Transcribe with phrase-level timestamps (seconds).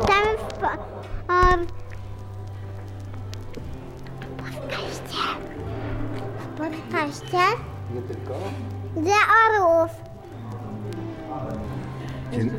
[0.00, 1.58] Witamy w o,
[4.36, 5.18] podcaście.
[6.40, 7.38] W podcaście
[7.94, 8.34] Nie tylko.
[8.96, 9.14] dla
[9.48, 9.90] orłów.
[12.32, 12.50] Dzień,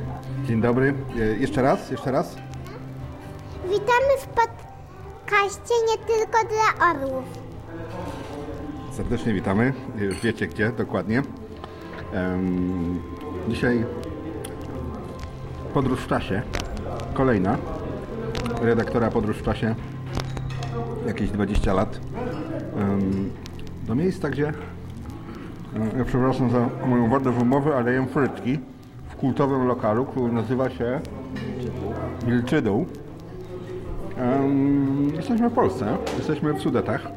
[0.48, 0.94] dzień dobry.
[1.16, 2.36] E, Jeszcze raz, jeszcze raz.
[3.64, 7.24] Witamy w podcaście nie tylko dla orłów.
[8.92, 9.74] Serdecznie witamy.
[9.96, 11.22] Już wiecie gdzie dokładnie.
[12.14, 13.02] Em,
[13.48, 13.86] dzisiaj
[15.74, 16.42] podróż w czasie.
[17.22, 17.58] Kolejna.
[18.62, 19.76] Redaktora podróż w czasie.
[21.08, 22.00] Jakieś 20 lat.
[23.88, 24.54] Do miejsca, gdzie
[25.98, 28.60] ja przepraszam za moją wodę wymowy, ale jem frytki
[29.10, 31.00] w kultowym lokalu, który nazywa się
[32.26, 32.86] Wilczydół.
[35.16, 35.98] Jesteśmy w Polsce.
[36.18, 37.08] Jesteśmy w Sudetach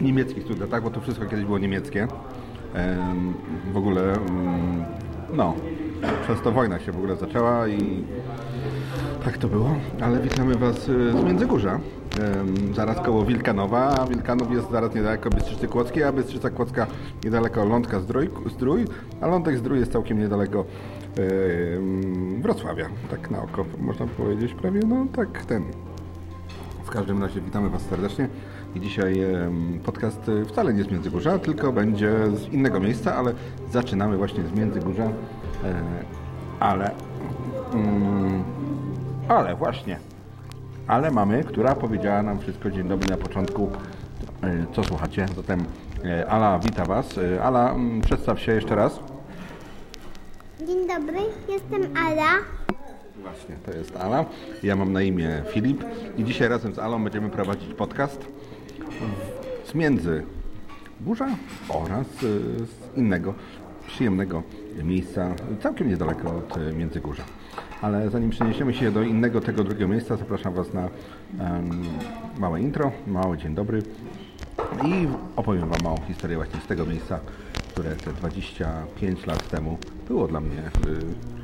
[0.00, 2.08] niemieckich studentach, bo to wszystko kiedyś było niemieckie.
[2.74, 3.34] Em,
[3.72, 4.02] W ogóle,
[5.32, 5.54] no,
[6.22, 8.04] przez to wojna się w ogóle zaczęła i
[9.24, 9.76] tak to było.
[10.00, 11.80] Ale witamy Was y, z Międzygórza,
[12.74, 16.86] zaraz koło Wilkanowa, a Wilkanów jest zaraz niedaleko Bystrzycy Kłodzkiej, a Bystrzyca Kłodzka
[17.24, 18.84] niedaleko Lądka Zdrój, Zdrój
[19.20, 20.64] a Lądek Zdrój jest całkiem niedaleko
[22.40, 25.62] Wrocławia, tak na oko można powiedzieć prawie, no tak ten,
[26.84, 28.28] w każdym razie witamy Was serdecznie
[28.74, 29.20] i dzisiaj
[29.84, 33.32] podcast e, wcale nie z Międzygórza, tylko będzie z innego miejsca, ale
[33.72, 35.10] zaczynamy właśnie z Międzygórza.
[35.64, 35.82] E,
[36.60, 36.90] ale,
[37.72, 38.44] mm,
[39.28, 39.98] ale właśnie,
[40.86, 43.70] ale mamy, która powiedziała nam wszystko dzień dobry na początku,
[44.42, 45.26] e, co słuchacie.
[45.36, 45.64] Zatem
[46.04, 47.20] e, Ala wita Was.
[47.42, 49.00] Ala, mm, przedstaw się jeszcze raz.
[50.66, 51.18] Dzień dobry,
[51.48, 52.32] jestem Ala.
[53.22, 54.24] Właśnie, to jest Ala.
[54.62, 55.84] Ja mam na imię Filip
[56.16, 58.26] i dzisiaj razem z Alą będziemy prowadzić podcast
[59.64, 60.22] z między
[61.00, 61.28] Burza
[61.68, 63.34] oraz z innego
[63.86, 64.42] przyjemnego
[64.82, 67.24] miejsca, całkiem niedaleko od y, Międzygórza.
[67.82, 71.70] Ale zanim przeniesiemy się do innego tego drugiego miejsca, zapraszam Was na em,
[72.38, 73.82] małe intro, mały dzień dobry
[74.84, 77.20] i opowiem Wam małą historię właśnie z tego miejsca,
[77.72, 79.78] które te 25 lat temu
[80.08, 81.36] było dla mnie y,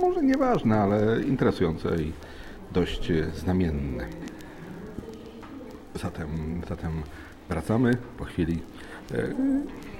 [0.00, 2.12] może nieważne, ale interesujące i
[2.72, 4.06] dość e, znamienne.
[5.94, 6.28] Zatem,
[6.68, 7.02] zatem
[7.48, 8.62] wracamy po chwili
[9.12, 9.34] e,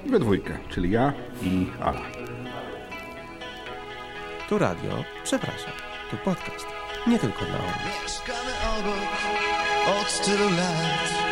[0.05, 2.01] we dwójkę, czyli ja i Ala.
[4.49, 5.73] Tu radio, przepraszam,
[6.11, 6.65] tu podcast.
[7.07, 8.03] Nie tylko dla orłów.
[8.03, 9.35] Mieszkamy obok
[10.01, 11.25] od tylu lat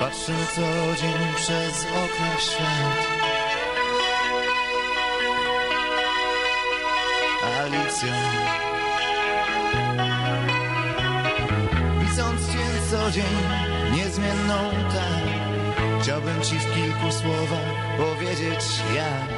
[0.00, 0.60] Patrzymy co
[1.00, 3.08] dzień przez okna w świat
[7.60, 8.12] Alicją
[12.00, 12.58] Widząc Cię
[12.90, 13.24] co dzień
[13.94, 15.27] niezmienną tak
[16.08, 18.64] Chciałbym Ci w kilku słowach powiedzieć
[18.96, 19.28] jak.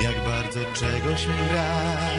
[0.00, 2.10] Jak bardzo czegoś mi brak.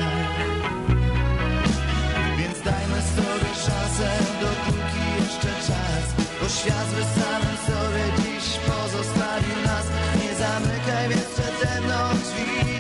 [2.38, 4.10] Więc dajmy sobie szansę,
[4.42, 6.06] dopóki jeszcze czas.
[6.42, 9.86] Bo świat samym sobie dziś pozostawił nas.
[10.24, 12.72] Nie zamykaj więc przede mną drzwi.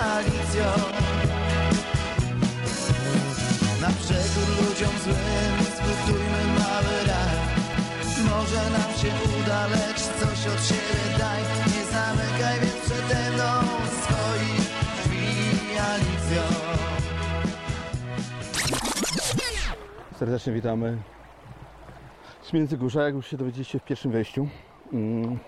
[0.00, 0.72] Alicjo
[3.80, 5.55] Na przekór ludziom złym
[9.06, 13.50] się uda, lecz coś od siebie daj Nie zamykaj więc przede mną
[14.02, 14.66] swoich
[15.04, 15.36] drzwi
[20.18, 20.98] Serdecznie witamy
[22.42, 24.48] z Międzygórza, jak już się dowiedzieliście w pierwszym wejściu.
[24.92, 25.38] Mm.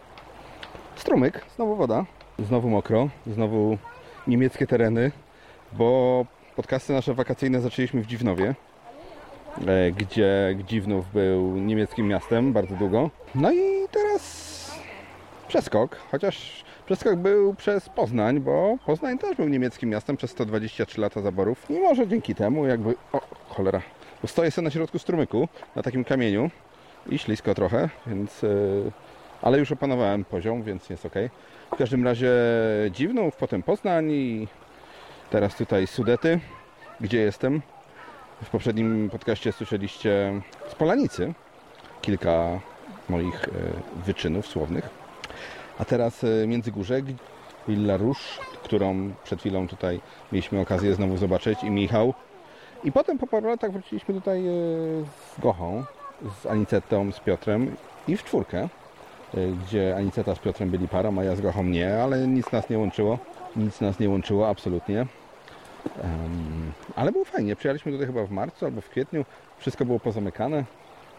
[0.97, 2.05] Strumyk, znowu woda,
[2.39, 3.79] znowu mokro, znowu
[4.27, 5.13] niemieckie tereny,
[5.73, 6.25] bo
[6.57, 8.55] podcasty nasze wakacyjne zaczęliśmy w Dziwnowie,
[9.97, 13.11] gdzie Dziwnów był niemieckim miastem bardzo długo.
[13.35, 14.49] No i teraz
[15.49, 21.21] przeskok, chociaż przeskok był przez Poznań, bo Poznań też był niemieckim miastem przez 123 lata
[21.21, 21.71] zaborów.
[21.71, 22.95] I może dzięki temu jakby...
[23.13, 23.83] O, cholera.
[24.23, 26.51] Bo stoję sobie na środku strumyku, na takim kamieniu
[27.09, 28.43] i ślisko trochę, więc...
[28.43, 28.93] Yy,
[29.43, 31.15] ale już opanowałem poziom, więc jest ok.
[31.73, 32.31] W każdym razie
[32.91, 34.49] Dziwnów, potem Poznań i
[35.31, 36.41] teraz tutaj Sudety,
[37.01, 37.63] gdzie jestem.
[38.43, 41.35] W poprzednim podcaście słyszeliście z Polanicy
[42.01, 42.61] kilka
[43.09, 43.51] moich e,
[44.07, 44.91] wyczynów słownych.
[45.79, 47.03] A teraz e, Międzygórze,
[47.69, 50.01] Villa Róż, którą przed chwilą tutaj
[50.33, 52.15] mieliśmy okazję znowu zobaczyć i Michał.
[52.85, 54.53] I potem po paru latach wróciliśmy tutaj e,
[55.37, 55.85] z Gochą,
[56.43, 57.77] z Anicetą, z Piotrem
[58.09, 58.69] i w czwórkę,
[59.35, 62.79] gdzie Aniceta z Piotrem byli parą, a ja z Gochą nie, ale nic nas nie
[62.79, 63.19] łączyło.
[63.57, 65.07] Nic nas nie łączyło, absolutnie.
[66.97, 67.57] Ale było fajnie.
[67.57, 69.25] Przyjechaliśmy tutaj chyba w marcu albo w kwietniu.
[69.59, 70.65] Wszystko było pozamykane.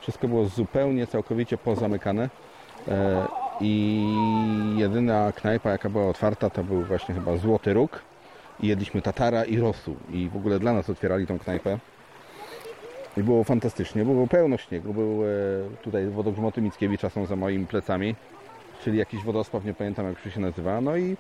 [0.02, 2.30] Wszystko było zupełnie, całkowicie pozamykane.
[2.88, 3.28] E,
[3.62, 4.06] I
[4.78, 8.02] jedyna knajpa, jaka była otwarta, to był właśnie chyba Złoty Róg.
[8.60, 9.96] i jedliśmy tatara i rosół.
[10.12, 11.78] I w ogóle dla nas otwierali tą knajpę.
[13.18, 15.28] I było fantastycznie, było pełno śniegu, był e,
[15.84, 18.16] tutaj wodogrzmoty Mickiewicza są za moimi plecami,
[18.84, 20.82] czyli jakiś wodospad, nie pamiętam jak się nazywa.
[20.82, 21.18] No i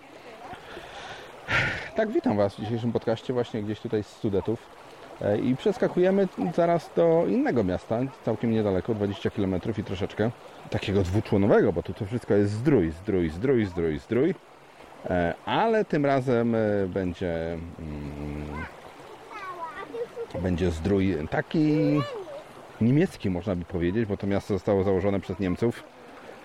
[1.95, 4.59] tak, witam Was w dzisiejszym podcaście właśnie gdzieś tutaj z Sudetów.
[5.21, 10.31] E, I przeskakujemy zaraz do innego miasta, całkiem niedaleko, 20 km i troszeczkę.
[10.69, 14.35] Takiego dwuczłonowego, bo tu to wszystko jest zdrój, zdrój, zdrój, zdrój, zdrój.
[15.09, 18.65] E, Ale tym razem e, będzie, mm,
[20.41, 22.01] będzie zdrój taki
[22.81, 25.83] niemiecki, można by powiedzieć, bo to miasto zostało założone przez Niemców.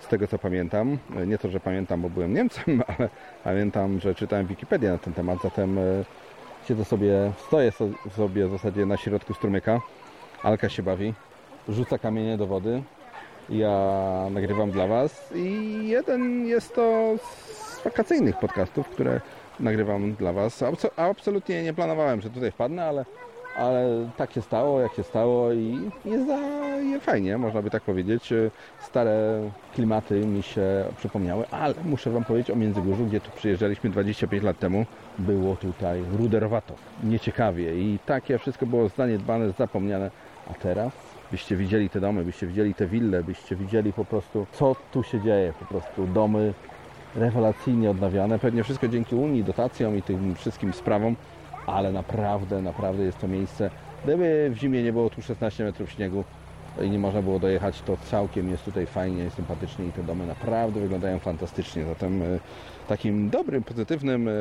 [0.05, 3.09] Z tego co pamiętam, E, nie to, że pamiętam, bo byłem Niemcem, ale
[3.45, 5.83] pamiętam, że czytałem Wikipedię na ten temat, zatem e,
[6.69, 9.81] siedzę sobie, stoję so- sobie w zasadzie na środku strumyka.
[10.43, 11.15] Alka się bawi,
[11.69, 12.83] rzuca kamienie do wody.
[13.49, 13.81] Ja
[14.31, 19.21] nagrywam dla Was i jeden jest to z wakacyjnych podcastów, które
[19.61, 20.65] nagrywam dla Was.
[20.97, 23.05] Absolutnie nie planowałem, że tutaj wpadnę, ale,
[23.57, 26.37] ale tak się stało, jak się stało i jest za,
[26.77, 28.33] je fajnie, można by tak powiedzieć.
[28.81, 29.41] Stare
[29.75, 34.59] klimaty mi się przypomniały, ale muszę Wam powiedzieć o Międzygórzu, gdzie tu przyjeżdżaliśmy 25 lat
[34.59, 34.87] temu.
[35.19, 36.75] Było tutaj ruderowato,
[37.05, 40.11] nieciekawie i takie wszystko było zaniedbane, zapomniane.
[40.51, 40.93] A teraz
[41.31, 45.21] byście widzieli te domy, byście widzieli te wille, byście widzieli po prostu, co tu się
[45.21, 45.53] dzieje.
[45.61, 46.55] Po prostu domy
[47.17, 48.39] rewelacyjnie odnawiane.
[48.39, 51.17] Pewnie wszystko dzięki Unii, dotacjom i tym wszystkim sprawom,
[51.67, 53.71] ale naprawdę, naprawdę jest to miejsce.
[54.05, 56.25] Gdyby w zimie nie było tu 16 metrów śniegu
[56.83, 60.81] i nie można było dojechać, to całkiem jest tutaj fajnie, sympatycznie i te domy naprawdę
[60.81, 61.85] wyglądają fantastycznie.
[61.85, 62.27] Zatem e,
[62.89, 64.33] takim dobrym, pozytywnym e,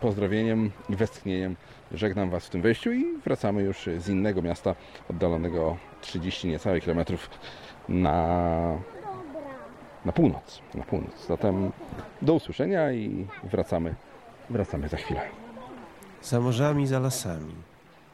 [0.00, 1.56] pozdrowieniem i westchnieniem
[1.92, 4.74] żegnam Was w tym wejściu i wracamy już z innego miasta
[5.10, 7.30] oddalonego o 30 niecałych kilometrów
[7.88, 8.78] na
[10.04, 11.26] na północ, na północ.
[11.26, 11.72] Zatem
[12.22, 13.94] do usłyszenia i wracamy,
[14.50, 15.49] wracamy za chwilę.
[16.22, 17.54] Za morzami, za lasami,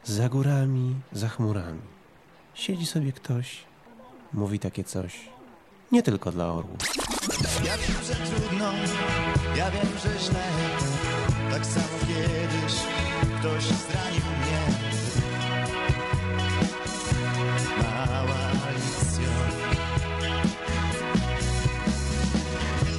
[0.03, 1.81] za górami, za chmurami.
[2.53, 3.63] Siedzi sobie ktoś,
[4.33, 5.19] mówi takie coś.
[5.91, 6.77] Nie tylko dla orłów.
[7.65, 8.71] Ja wiem, że trudno,
[9.55, 10.43] ja wiem, że źle
[11.51, 12.73] Tak samo kiedyś
[13.39, 14.61] ktoś zranił mnie
[17.77, 18.35] Mała
[18.67, 19.33] Alicjo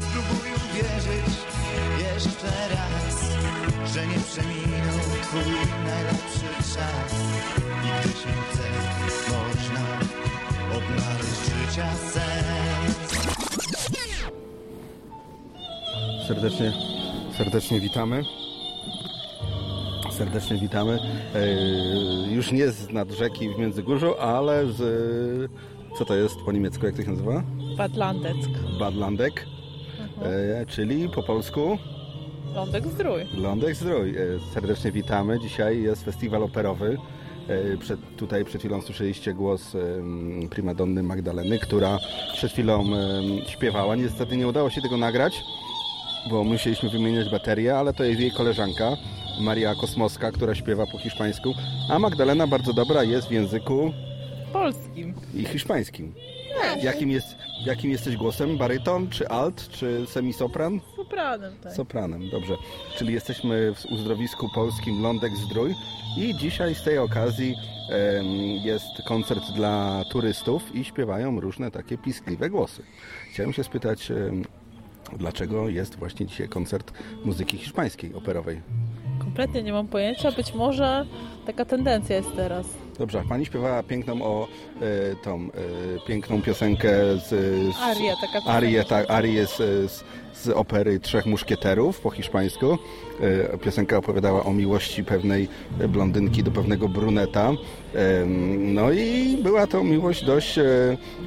[0.00, 1.36] Spróbuj uwierzyć
[1.98, 3.16] jeszcze raz
[3.94, 4.77] Że nie przeminął
[5.28, 5.52] twój
[5.84, 7.12] najlepszy czas
[7.84, 8.68] I gdy się chce,
[9.32, 9.86] można
[10.76, 13.28] odnaleźć życia sens
[16.28, 16.72] Serdecznie,
[17.36, 18.22] serdecznie witamy.
[20.10, 20.98] Serdecznie witamy.
[21.34, 25.50] E, już nie z nad rzeki w Międzygórzu, ale z...
[25.98, 27.42] Co to jest po niemiecku, jak to się nazywa?
[27.76, 28.50] Badlandeck.
[28.78, 29.46] Badlandek,
[30.22, 31.78] e, czyli po polsku
[32.54, 33.26] Lądek Zdrój.
[33.36, 34.10] Lądek Zdrój.
[34.10, 34.22] E,
[34.54, 35.40] Serdecznie witamy.
[35.40, 36.98] Dzisiaj jest festiwal operowy.
[37.48, 39.76] E, Przed, tutaj przed chwilą słyszeliście głos
[40.50, 41.98] primadonny Magdaleny, która
[42.32, 42.84] przed chwilą
[43.48, 43.96] śpiewała.
[43.96, 45.40] Niestety nie udało się tego nagrać,
[46.30, 48.96] bo musieliśmy wymieniać baterię, ale to jest jej koleżanka
[49.40, 51.54] Maria Kosmowska, która śpiewa po hiszpańsku,
[51.90, 53.92] a Magdalena bardzo dobra jest w języku
[54.52, 55.14] Polskim.
[55.34, 56.12] i hiszpańskim.
[56.82, 57.36] Jakim, jest,
[57.68, 58.58] jakim jesteś głosem?
[58.58, 60.80] Baryton, czy alt, czy semisopran?
[60.96, 61.72] Sopranem, tak.
[61.72, 62.54] Sopranem, dobrze.
[62.96, 65.74] Czyli jesteśmy w uzdrowisku polskim Lądek Zdrój
[66.18, 67.54] i dzisiaj z tej okazji
[67.90, 68.26] em,
[68.64, 72.82] jest koncert dla turystów i śpiewają różne takie piskliwe głosy.
[73.32, 74.44] Chciałem się spytać, em,
[75.16, 76.92] dlaczego jest właśnie dzisiaj koncert
[77.24, 78.60] muzyki hiszpańskiej, operowej.
[79.18, 80.32] Kompletnie nie mam pojęcia.
[80.32, 81.06] Być może
[81.46, 82.66] taka tendencja jest teraz.
[82.98, 84.48] Dobrze, pani śpiewała piękną o
[84.80, 85.48] e, tą e,
[86.06, 88.50] piękną piosenkę z, z Aria, taka piosenka.
[88.52, 89.56] Arię, tak, Arię z,
[89.92, 92.78] z, z opery Trzech Muszkieterów po hiszpańsku.
[93.52, 95.48] E, Piosenka opowiadała o miłości pewnej
[95.88, 97.52] blondynki do pewnego bruneta.
[98.58, 100.58] No i była to miłość dość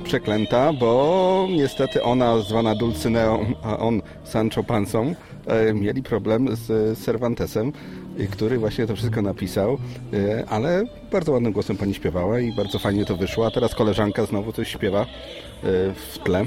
[0.04, 5.16] przeklęta, bo niestety ona zwana Dulcyneą, a on Sancho Pansą
[5.74, 7.72] mieli problem z Cervantesem,
[8.20, 9.78] e, który właśnie to wszystko napisał,
[10.14, 14.26] e, ale bardzo ładnym głosem pani śpiewała i bardzo fajnie to wyszło, a teraz koleżanka
[14.26, 15.06] znowu coś śpiewa e,
[15.94, 16.46] w tle.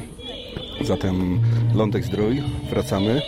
[0.81, 1.41] Zatem
[1.75, 3.23] Lądek Zdrój, wracamy.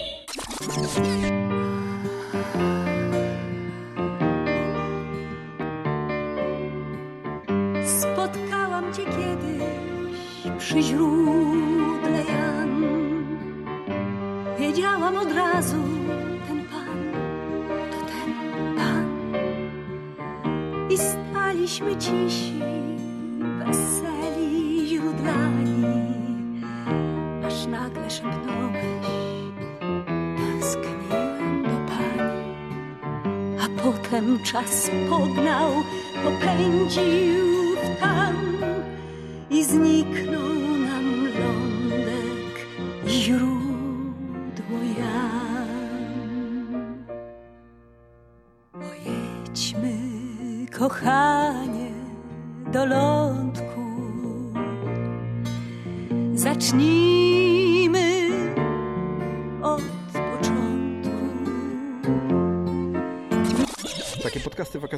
[35.09, 37.26] Potem czas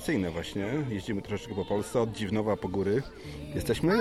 [0.09, 0.67] wakacyjne właśnie.
[0.91, 3.03] Jeździmy troszeczkę po Polsce, od Dziwnowa po góry.
[3.55, 3.99] Jesteśmy...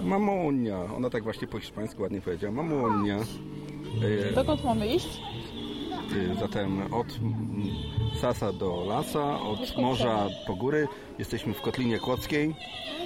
[0.00, 0.84] Mamonia.
[0.96, 2.54] Ona tak właśnie po hiszpańsku ładnie powiedziała.
[2.54, 3.18] Mamonia.
[4.30, 5.20] E, Dokąd mamy iść?
[6.32, 7.06] e, Zatem od
[8.20, 10.88] Sasa do Lasa, od morza po góry.
[11.18, 12.54] Jesteśmy w Kotlinie Kłodzkiej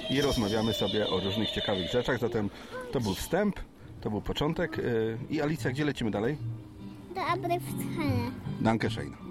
[0.09, 2.19] i rozmawiamy sobie o różnych ciekawych rzeczach.
[2.19, 2.49] Zatem
[2.91, 3.59] to był wstęp,
[4.01, 4.79] to był początek.
[4.79, 4.81] E,
[5.29, 6.37] I Alicja, gdzie lecimy dalej?
[7.15, 8.31] Do Abrewskale.
[8.61, 9.30] Danke schön.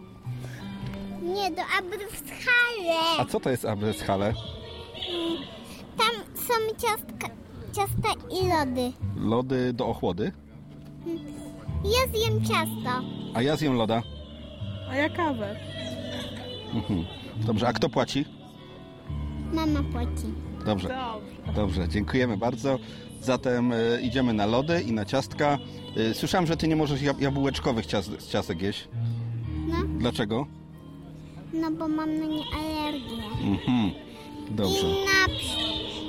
[1.22, 3.18] Nie, do Abrewskale.
[3.18, 4.34] A co to jest Abreshale?
[5.98, 6.54] Tam są
[6.86, 7.28] ciastka,
[7.72, 8.92] ciasta i lody.
[9.16, 10.32] Lody do ochłody.
[11.84, 13.02] Ja zjem ciasto.
[13.34, 14.02] A ja zjem loda.
[14.90, 15.56] A ja kawę.
[16.74, 17.04] Mhm.
[17.36, 18.24] Dobrze, a kto płaci?
[19.52, 20.26] Mama płaci.
[20.66, 20.88] Dobrze.
[20.88, 21.52] Dobrze.
[21.54, 22.78] Dobrze, dziękujemy bardzo.
[23.22, 25.58] Zatem e, idziemy na lody i na ciastka.
[26.10, 28.88] E, słyszałem, że ty nie możesz jab- jabłeczkowych cias- ciastek jeść.
[29.68, 30.46] No, Dlaczego?
[31.52, 33.22] No bo mam na nie alergię.
[33.44, 33.90] Mhm.
[34.50, 34.86] Dobrze.
[34.86, 35.34] I na,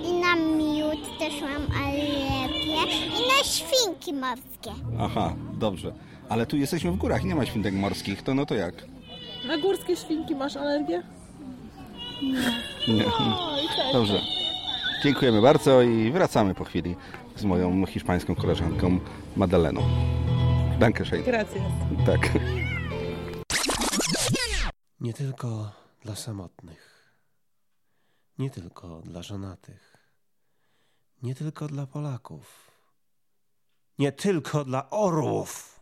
[0.10, 2.82] I na miód też mam alergię.
[3.06, 4.72] I na świnki morskie.
[5.00, 5.94] Aha, dobrze.
[6.30, 8.74] Ale tu jesteśmy w górach i nie ma świntek morskich, to no to jak?
[9.48, 11.04] Na górskie świnki masz alergię?
[12.88, 13.06] Nie.
[13.20, 13.94] Oj, cześć.
[13.94, 14.22] Dobrze.
[15.04, 16.96] Dziękujemy bardzo i wracamy po chwili
[17.36, 19.00] z moją hiszpańską koleżanką
[19.36, 19.82] Madaleną.
[20.80, 21.24] Danke schön.
[21.24, 21.62] Gracias.
[22.06, 22.30] Tak.
[25.02, 27.14] Nie tylko dla samotnych,
[28.38, 29.98] nie tylko dla żonatych,
[31.24, 32.72] nie tylko dla Polaków,
[34.00, 35.80] nie tylko dla orłów.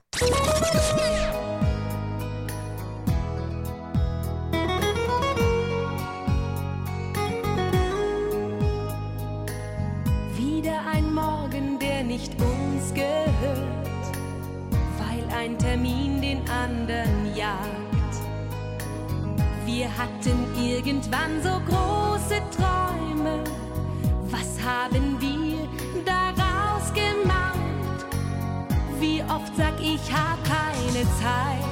[19.80, 23.42] Wir hatten irgendwann so große Träume,
[24.30, 25.70] was haben wir
[26.04, 28.06] daraus gemacht?
[29.00, 31.64] Wie oft sag ich, hab keine Zeit.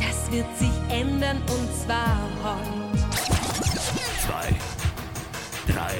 [0.00, 2.98] Das wird sich ändern und zwar heute.
[4.26, 4.54] zwei,
[5.70, 5.98] drei,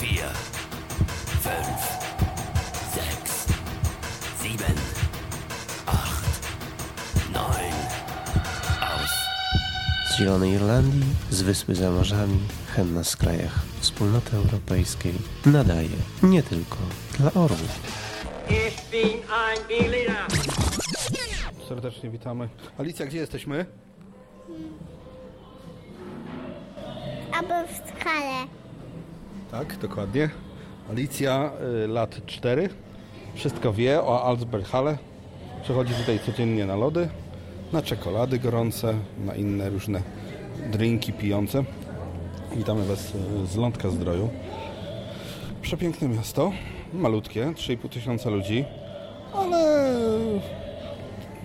[0.00, 0.24] vier,
[1.42, 2.05] fünf,
[10.16, 12.38] Z Zielonej Irlandii, z Wyspy za morzami,
[12.74, 15.14] hen na skrajach Wspólnoty Europejskiej
[15.46, 15.88] nadaje
[16.22, 16.76] nie tylko
[17.18, 17.80] dla orłów.
[21.68, 22.48] Serdecznie witamy.
[22.78, 23.66] Alicja, gdzie jesteśmy?
[27.32, 28.46] Abrewskale.
[29.50, 30.30] Tak, dokładnie.
[30.90, 31.50] Alicja,
[31.84, 32.68] y, lat 4.
[33.34, 34.98] Wszystko wie o Alsberghalle.
[35.62, 37.08] Przychodzi tutaj codziennie na lody,
[37.72, 38.94] na czekolady gorące,
[39.24, 40.02] na inne różne
[40.72, 41.64] drinki pijące.
[42.56, 43.12] Witamy Was
[43.44, 44.28] z Lądka Zdroju.
[45.62, 46.52] Przepiękne miasto,
[46.94, 48.64] malutkie, 3,5 tysiąca ludzi,
[49.34, 49.86] ale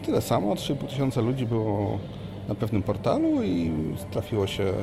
[0.05, 1.99] tyle samo, 3,5 tysiąca ludzi było
[2.47, 3.71] na pewnym portalu i
[4.11, 4.73] trafiło się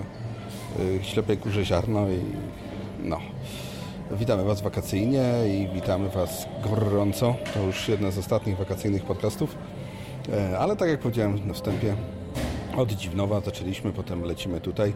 [0.80, 2.20] y, ślepej kurze ziarno i
[3.08, 3.18] no.
[4.10, 7.34] Witamy Was wakacyjnie i witamy Was gorąco.
[7.54, 9.56] To już jedna z ostatnich wakacyjnych podcastów.
[10.32, 11.94] E, Ale tak jak powiedziałem na wstępie,
[12.76, 14.92] od Dziwnowa zaczęliśmy, potem lecimy tutaj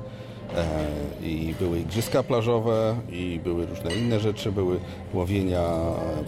[0.56, 4.80] e, i były igrzyska plażowe i były różne inne rzeczy, były
[5.14, 5.64] łowienia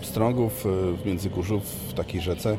[0.00, 2.56] pstrągów e, w Międzygórzu w takiej rzece.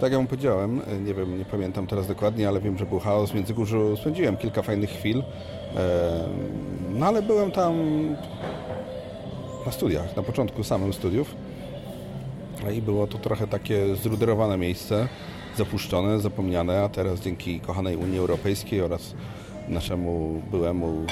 [0.00, 3.30] Tak jak wam powiedziałem, nie wiem, nie pamiętam teraz dokładnie, ale wiem, że był chaos
[3.30, 3.96] w Międzygórzu.
[3.96, 5.22] Spędziłem kilka fajnych chwil,
[6.90, 7.74] no ale byłem tam
[9.66, 11.34] na studiach, na początku samym studiów.
[12.74, 15.08] I było to trochę takie zruderowane miejsce,
[15.56, 19.14] zapuszczone, zapomniane, a teraz dzięki kochanej Unii Europejskiej oraz
[19.68, 21.04] naszemu byłemu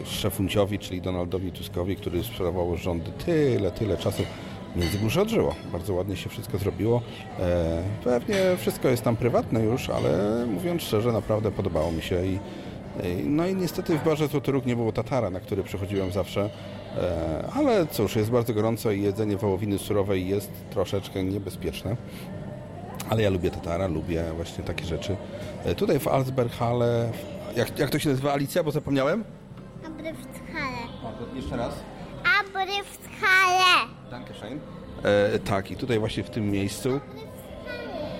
[0.00, 4.22] yy, szefunciowi, czyli Donaldowi Tuskowi, który sprawował rządy tyle, tyle czasu,
[4.76, 5.54] Międzygórze odżyło.
[5.72, 7.02] Bardzo ładnie się wszystko zrobiło.
[7.40, 12.38] E, pewnie wszystko jest tam prywatne już, ale mówiąc szczerze, naprawdę podobało mi się i
[13.24, 16.50] no i niestety w barze Złoty Róg nie było tatara, na który przychodziłem zawsze.
[16.96, 21.96] E, Ale cóż, jest bardzo gorąco i jedzenie wołowiny surowej jest troszeczkę niebezpieczne.
[23.10, 25.16] Ale ja lubię Tatara, lubię właśnie takie rzeczy.
[25.64, 27.10] E, Tutaj w Alsberghalle,
[27.56, 29.24] jak, jak to się nazywa Alicja, bo zapomniałem?
[29.86, 31.34] Abrywskale.
[31.36, 31.74] Jeszcze raz.
[32.40, 33.88] Abrywskale.
[34.10, 34.58] Dankeschön.
[35.34, 37.00] E, tak, i tutaj właśnie w tym miejscu.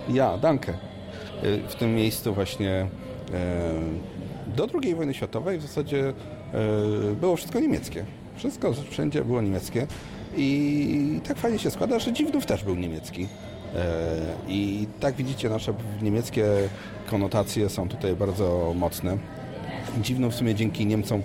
[0.09, 0.73] Ja, danke.
[0.73, 2.87] E, w tym miejscu właśnie e,
[4.57, 6.15] do II wojny światowej w zasadzie e,
[7.21, 8.05] było wszystko niemieckie.
[8.37, 9.87] Wszystko wszędzie było niemieckie.
[10.37, 13.29] I tak fajnie się składa, że Dziwnów też był niemiecki.
[13.77, 14.17] E,
[14.49, 16.47] I tak widzicie, nasze niemieckie
[17.11, 19.17] konotacje są tutaj bardzo mocne.
[20.01, 21.23] Dziwnów w sumie dzięki Niemcom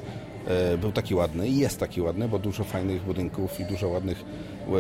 [0.48, 4.22] e, był taki ładny i jest taki ładny, bo dużo fajnych budynków i dużo ładnych
[4.22, 4.74] e,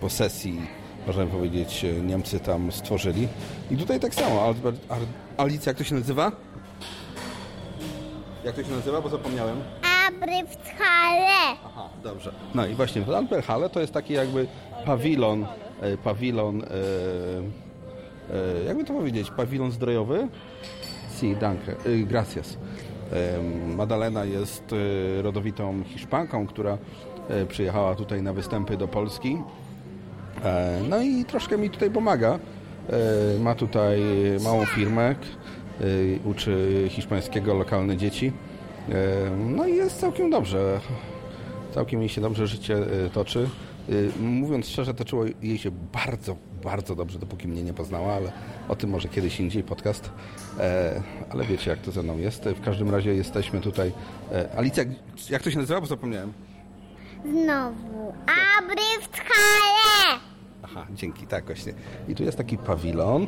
[0.00, 0.60] posesji,
[1.06, 3.28] można powiedzieć, Niemcy tam stworzyli.
[3.70, 4.42] I tutaj tak samo.
[4.42, 4.98] Albert, Ar,
[5.36, 6.32] Alicja, jak to się nazywa?
[8.44, 9.56] Jak to się nazywa, bo zapomniałem.
[10.08, 11.58] Abrywskale.
[11.64, 12.32] Aha, dobrze.
[12.54, 14.46] No i właśnie w Alberhalle to jest taki jakby
[14.86, 15.46] pawilon,
[16.04, 16.66] pawilon, e,
[18.34, 20.28] e, jakby to powiedzieć, pawilon zdrojowy?
[21.10, 22.58] Si, danke, e, gracias.
[23.12, 23.42] E,
[23.76, 24.64] Madalena jest
[25.18, 26.78] e, rodowitą Hiszpanką, która
[27.28, 29.38] e, przyjechała tutaj na występy do Polski.
[30.44, 32.38] E, No i troszkę mi tutaj pomaga.
[33.36, 34.00] E, Ma tutaj
[34.44, 35.14] małą firmę, e,
[36.24, 38.32] uczy hiszpańskiego lokalne dzieci.
[38.88, 38.92] E,
[39.36, 40.80] No i jest całkiem dobrze.
[41.74, 42.76] Całkiem jej się dobrze życie
[43.06, 43.48] e, toczy.
[43.88, 48.32] E, Mówiąc szczerze, toczyło jej się bardzo, bardzo dobrze, dopóki mnie nie poznała, ale
[48.68, 50.10] o tym może kiedyś indziej podcast.
[50.60, 52.44] E, Ale wiecie, jak to ze mną jest.
[52.44, 53.92] W każdym razie jesteśmy tutaj.
[54.32, 54.84] E, Alicja,
[55.30, 55.80] jak to się nazywa?
[55.80, 56.32] Bo zapomniałem.
[57.24, 58.12] Znowu.
[58.58, 60.20] Abrywskale.
[60.62, 61.72] Aha, dzięki, tak właśnie.
[62.08, 63.22] I tu jest taki pawilon.
[63.22, 63.26] E,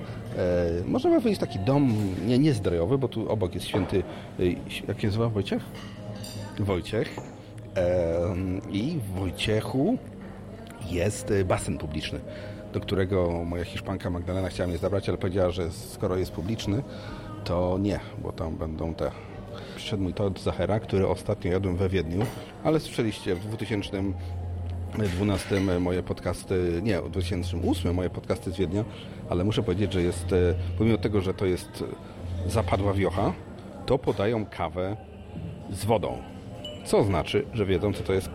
[0.87, 1.93] możemy powiedzieć taki dom,
[2.27, 4.03] nie, niezdrojowy, bo tu obok jest święty,
[4.41, 4.43] e,
[4.89, 5.63] jak się nazywa Wojciech?
[6.61, 7.17] Wojciech.
[7.77, 8.21] E,
[8.71, 9.99] I w Wojciechu
[10.91, 12.21] jest e, basen publiczny,
[12.73, 16.83] do którego moja Hiszpanka Magdalena chciała mnie zabrać, ale powiedziała, że skoro jest publiczny,
[17.45, 19.11] to nie, bo tam będą te...
[19.77, 22.27] Przyszedł mój tort Zachera, który ostatnio jadłem we Wiedniu,
[22.65, 24.03] ale słyszeliście w 2000
[25.05, 28.85] 12 moje podcasty, nie, w 2008 moje podcasty z Wiednia,
[29.29, 31.85] ale muszę powiedzieć, że jest, e, pomimo tego, że to jest
[32.47, 33.33] e, zapadła wiocha,
[33.87, 34.97] to podają kawę
[35.71, 36.19] z wodą.
[36.85, 38.31] Co znaczy, że wiedzą, co to jest,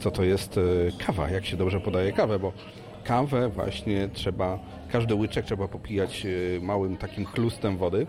[0.00, 0.60] co to jest e,
[1.06, 2.52] kawa, jak się dobrze podaje kawę, bo
[3.04, 4.58] kawę właśnie trzeba,
[4.92, 8.06] każdy łyczek trzeba popijać e, małym takim chlustem wody,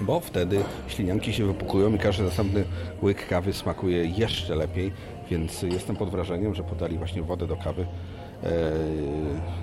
[0.00, 2.64] bo wtedy ślinianki się wypukują i każdy następny
[3.02, 4.92] łyk kawy smakuje jeszcze lepiej,
[5.30, 7.86] więc jestem pod wrażeniem, że podali właśnie wodę do kawy.
[8.44, 8.50] Eee,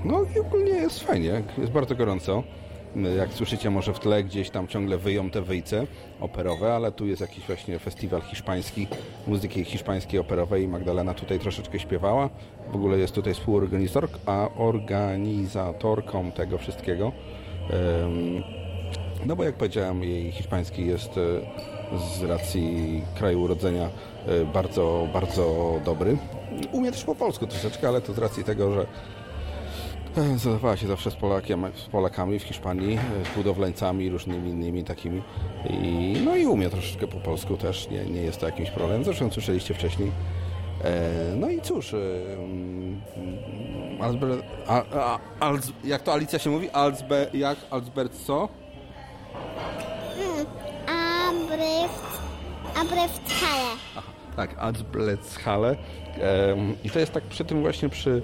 [0.05, 2.43] No i ogólnie jest fajnie, jest bardzo gorąco.
[3.17, 5.87] Jak słyszycie, może w tle gdzieś tam ciągle wyją te wyjce
[6.19, 8.87] operowe, ale tu jest jakiś właśnie festiwal hiszpański,
[9.27, 12.29] muzyki hiszpańskiej operowej i Magdalena tutaj troszeczkę śpiewała.
[12.71, 17.11] W ogóle jest tutaj współorganizatorką, a organizatorką tego wszystkiego.
[19.25, 21.21] No bo jak powiedziałem, jej hiszpański jest e,
[22.17, 23.89] z racji kraju urodzenia
[24.27, 26.17] e, bardzo, bardzo dobry.
[26.71, 28.85] Umie też po polsku troszeczkę, ale to z racji tego, że
[30.37, 32.99] zadawała się zawsze z, Polakiem, z Polakami w Hiszpanii, e,
[33.33, 35.21] z budowlańcami, różnymi innymi takimi.
[35.69, 39.03] I, no i umie troszeczkę po polsku też, nie, nie jest to jakimś problemem.
[39.03, 40.11] Zresztą słyszeliście wcześniej.
[40.83, 41.97] E, No i cóż, e,
[42.33, 43.01] mm,
[44.01, 44.29] Alsber,
[44.67, 46.69] a, a, Alz, jak to Alicja się mówi?
[46.69, 47.57] Alsbe, jak?
[47.69, 48.49] Alsbert co?
[50.87, 52.19] Abryw...
[52.75, 53.75] Abrywskale.
[54.35, 55.75] Tak, Alsbleckhale.
[56.19, 58.21] Em, I to jest tak przy tym właśnie przy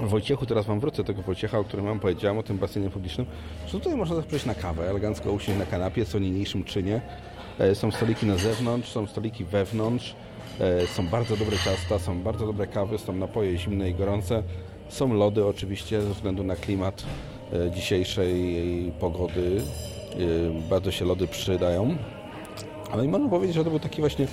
[0.00, 3.26] Wojciechu, teraz wam wrócę do tego Wojciecha, o którym wam powiedziałem, o tym basenie publicznym,
[3.66, 7.00] że tutaj można przyjść na kawę, elegancko usiąść na kanapie, co niniejszym czynie.
[7.58, 10.14] E, Są stoliki na zewnątrz, są stoliki wewnątrz,
[10.60, 14.42] e, są bardzo dobre ciasta, są bardzo dobre kawy, są napoje zimne i gorące,
[14.88, 17.02] są lody oczywiście ze względu na klimat
[17.52, 19.62] e, dzisiejszej pogody.
[20.70, 21.96] Bardzo się lody przydają.
[22.92, 24.26] Ale i można powiedzieć, że to był taki właśnie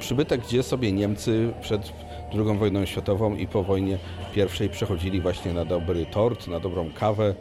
[0.00, 1.92] przybytek, gdzie sobie Niemcy przed
[2.34, 3.98] II wojną światową i po wojnie
[4.34, 7.34] pierwszej przechodzili właśnie na dobry tort, na dobrą kawę,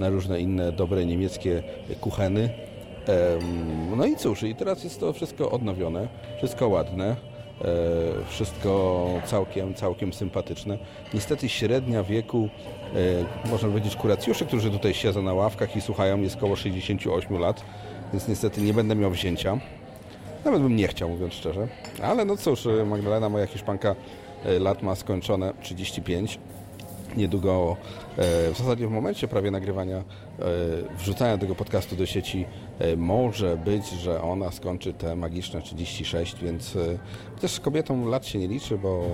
[0.00, 1.62] na różne inne dobre niemieckie
[2.00, 2.50] kucheny.
[3.96, 7.16] No i cóż, i teraz jest to wszystko odnowione, wszystko ładne, e,
[8.28, 10.78] wszystko całkiem, całkiem sympatyczne.
[11.14, 12.48] Niestety średnia wieku,
[13.44, 17.62] e, można powiedzieć, kuracjuszy, którzy tutaj siedzą na ławkach i słuchają, jest około 68 lat,
[18.12, 19.58] więc niestety nie będę miał wzięcia.
[20.44, 21.68] Nawet bym nie chciał, mówiąc szczerze.
[22.02, 23.94] Ale no cóż, Magdalena, moja Hiszpanka, e,
[24.60, 26.38] lat ma skończone 35.
[27.16, 27.76] Niedługo,
[28.16, 30.02] e, w zasadzie w momencie prawie nagrywania, e,
[30.98, 32.44] wrzucania tego podcastu do sieci,
[32.78, 36.98] e, może być, że ona skończy te magiczne 36, więc e,
[37.40, 39.04] też kobietom lat się nie liczy, bo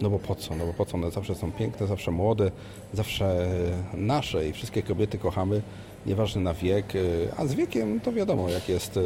[0.00, 0.56] No bo po co?
[0.56, 0.94] No bo po co?
[0.94, 2.50] One zawsze są piękne, zawsze młode,
[2.92, 3.48] zawsze
[3.94, 5.62] nasze i wszystkie kobiety kochamy,
[6.06, 6.92] nieważne na wiek,
[7.36, 8.98] a z wiekiem to wiadomo jak jest.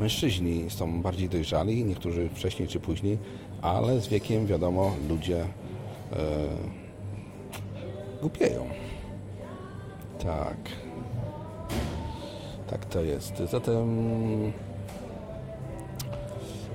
[0.00, 3.18] Mężczyźni są bardziej dojrzali, niektórzy wcześniej czy później,
[3.62, 5.46] ale z wiekiem wiadomo ludzie e,
[8.20, 8.68] głupieją.
[10.18, 10.56] Tak.
[12.70, 13.42] Tak to jest.
[13.50, 14.52] Zatem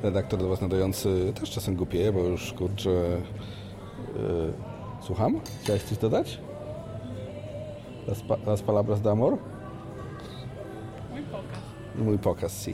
[0.03, 2.89] redaktor do Was nadający też czasem głupieje, bo już kurczę...
[2.89, 4.53] Yy,
[5.01, 5.41] słucham?
[5.63, 6.39] Chciałeś coś dodać?
[8.07, 9.37] Las, pa, las palabras de amor?
[11.11, 11.59] Mój pokaz.
[11.95, 12.73] Mój pokaz, si.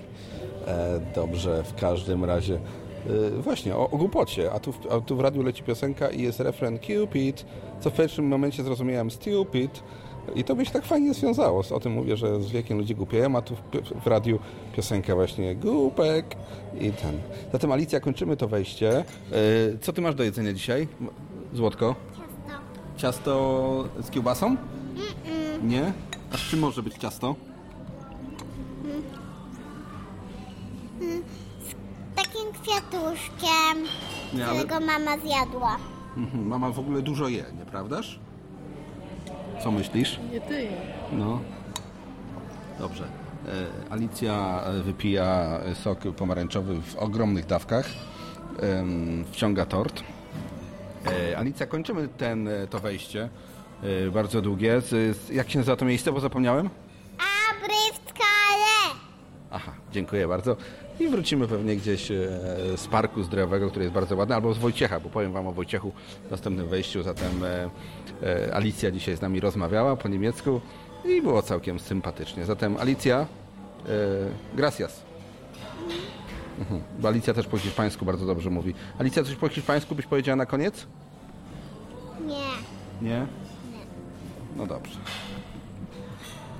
[0.68, 2.60] E, dobrze, w każdym razie.
[3.08, 4.52] E, właśnie, o, o głupocie.
[4.52, 7.46] A tu, w- a tu w radiu leci piosenka i jest refren Cupid,
[7.80, 9.84] co w pierwszym momencie zrozumiałem stupid.
[10.36, 11.64] I to by się tak fajnie związało.
[11.72, 13.62] O tym mówię, że z wiekiem ludzie głupieją, a tu w,
[14.04, 14.40] w radiu
[14.76, 16.36] piosenka właśnie głupek
[16.82, 17.18] i ten.
[17.52, 18.98] Zatem Alicja, kończymy to wejście.
[19.00, 19.04] E,
[19.82, 20.88] co ty masz do jedzenia dzisiaj,
[21.54, 21.96] Złotko?
[22.18, 22.62] Ciasto.
[22.98, 24.56] Ciasto z kiełbasą?
[25.64, 25.94] Nie?
[26.34, 27.36] A z czym może być ciasto?
[32.90, 33.78] Kwiatuszkiem,
[34.34, 35.78] Nie, ale- którego mama zjadła.
[36.18, 38.20] Mhm, Mama w ogóle dużo je, nieprawdaż?
[39.64, 40.20] Co myślisz?
[40.32, 40.68] Nie ty.
[41.12, 41.40] No.
[42.80, 43.04] Dobrze.
[43.48, 47.86] E, Alicja e, wypija sok pomarańczowy w ogromnych dawkach.
[48.62, 50.04] Em, Wciąga tort.
[51.32, 53.30] E, Alicja, kończymy ten, e, to wejście.
[54.08, 54.82] E, Bardzo długie.
[54.82, 56.70] Z, z, jak się nazywa to miejsce, bo zapomniałem?
[57.52, 59.00] Abrywskale!
[59.52, 60.56] Aha, dziękuję bardzo.
[61.00, 62.16] I wrócimy pewnie gdzieś e,
[62.78, 65.92] z parku zdrowego, który jest bardzo ładny, albo z Wojciecha, bo powiem Wam o Wojciechu
[66.28, 67.04] w następnym wejściu.
[67.04, 67.70] Zatem e,
[68.24, 70.62] e, Alicja dzisiaj z nami rozmawiała po niemiecku
[71.06, 72.46] i było całkiem sympatycznie.
[72.46, 73.26] Zatem Alicja,
[74.54, 75.04] gracias.
[76.60, 78.74] Mhm, Alicja też po hiszpańsku bardzo dobrze mówi.
[78.98, 80.88] Alicja, coś po hiszpańsku byś powiedziała na koniec?
[82.28, 83.10] Nie.
[83.10, 83.26] Nie?
[84.58, 85.00] No dobrze.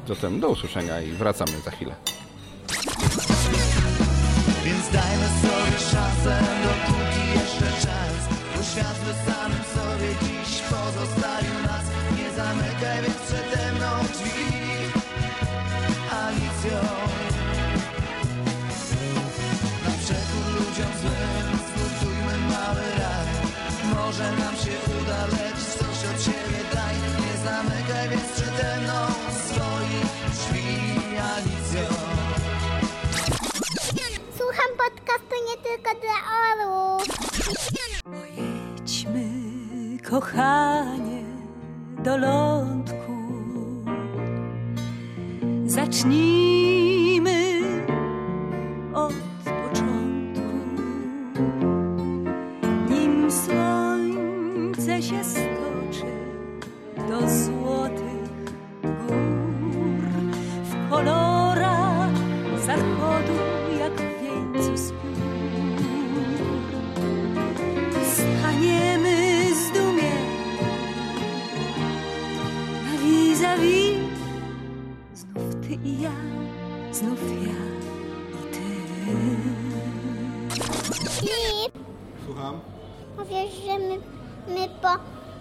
[0.08, 1.96] Zatem do usłyszenia i wracamy za chwilę.
[4.94, 8.16] Dajmy sobie szansę, dopóki jeszcze czas.
[8.56, 11.86] Bo świat samym sobie dziś pozostawił nas.
[12.18, 14.40] Nie zamykaj więc przede mną drzwi.
[16.24, 16.82] Alicjo
[19.86, 23.28] Na przekór ludziom złym zbudujmy mały raj.
[23.96, 26.96] Może nam się uda, lecz coś od siebie daj.
[27.22, 27.89] Nie zamykaj
[35.70, 36.18] tylko dla
[36.52, 37.04] orłów.
[38.04, 39.28] Pojedźmy,
[40.10, 41.24] kochanie,
[42.04, 43.20] do lądku.
[45.66, 47.62] Zacznijmy
[48.94, 49.29] od
[77.00, 77.60] znów ja
[78.40, 78.62] i ty.
[81.10, 81.74] Filip,
[82.26, 82.60] Słucham?
[83.18, 83.98] powiesz, że my,
[84.48, 84.90] my po,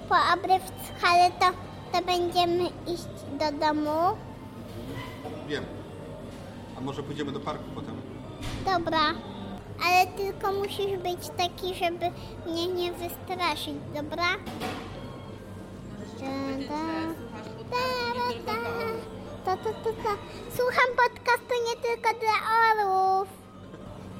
[0.08, 1.46] po Abrywskale to,
[1.92, 4.16] to będziemy iść do domu?
[5.48, 5.64] Wiem.
[6.78, 7.94] A może pójdziemy do parku potem?
[8.64, 9.00] Dobra.
[9.86, 12.10] Ale tylko musisz być taki, żeby
[12.46, 14.24] mnie nie wystraszyć, dobra?
[16.20, 16.26] Da,
[16.68, 16.82] da,
[17.70, 17.82] da,
[18.46, 19.17] da, da,
[19.48, 22.36] Słucham podcastu nie tylko dla
[22.70, 23.28] orłów.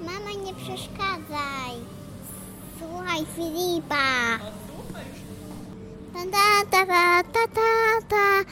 [0.00, 1.74] Mama, nie przeszkadzaj.
[2.78, 4.38] Słuchaj Filipa.
[6.14, 7.70] Da, da, da, da, da,
[8.08, 8.44] da,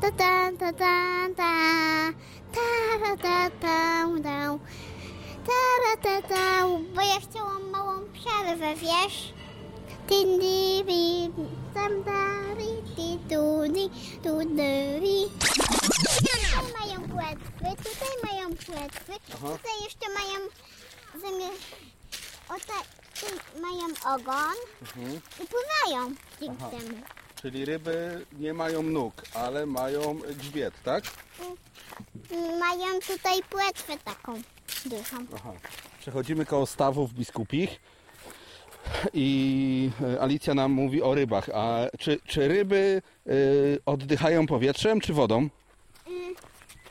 [0.00, 0.92] da, da, da, da,
[1.36, 1.52] da,
[2.52, 4.58] da, da, da, da.
[5.46, 9.32] Ta, ta, ta, bo ja chciałam małą przerwę, wiesz?
[10.08, 11.30] Tindiri,
[11.74, 13.90] sambari, titudi,
[14.22, 15.28] tuduri.
[16.52, 20.48] Tutaj mają płetwy, tutaj mają płetwy, tutaj jeszcze mają
[21.20, 21.62] zamiast...
[22.48, 22.82] O ta,
[23.20, 24.54] tu mają ogon
[25.40, 26.96] i pływają dzięki.
[27.42, 31.04] Czyli ryby nie mają nóg, ale mają grzbiet, tak?
[32.60, 34.34] Mają tutaj płetwę taką
[34.84, 35.26] dużą.
[35.34, 35.52] Aha.
[36.00, 37.80] Przechodzimy koło stawów biskupich
[39.14, 41.48] i e, Alicja nam mówi o rybach.
[41.54, 45.48] A czy, czy ryby y, oddychają powietrzem czy wodą?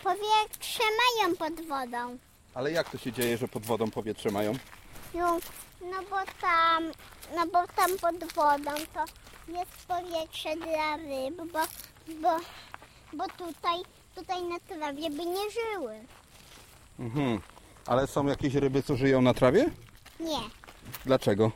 [0.03, 2.17] Powietrze mają pod wodą.
[2.53, 4.53] Ale jak to się dzieje, że pod wodą powietrze mają?
[5.13, 5.37] No,
[5.81, 6.83] no bo tam
[7.35, 9.05] no bo tam pod wodą to
[9.51, 11.59] jest powietrze dla ryb, bo,
[12.21, 12.37] bo,
[13.13, 13.79] bo tutaj,
[14.15, 15.99] tutaj na trawie by nie żyły.
[16.99, 17.41] Mhm.
[17.85, 19.69] Ale są jakieś ryby, co żyją na trawie?
[20.19, 20.39] Nie,
[21.05, 21.51] Dlaczego?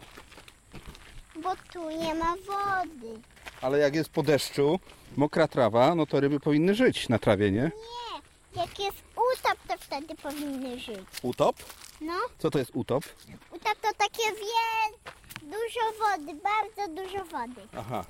[1.43, 3.19] bo tu nie ma wody.
[3.61, 4.79] Ale jak jest po deszczu,
[5.17, 7.61] mokra trawa, no to ryby powinny żyć na trawie, nie?
[7.61, 8.14] Nie,
[8.55, 8.97] jak jest
[9.33, 10.99] utop, to wtedy powinny żyć.
[11.21, 11.55] Utop?
[12.01, 13.03] No, Co to jest utop?
[13.51, 14.97] utop to takie wie,
[15.41, 17.67] dużo wody, bardzo dużo wody.
[17.77, 18.05] Aha.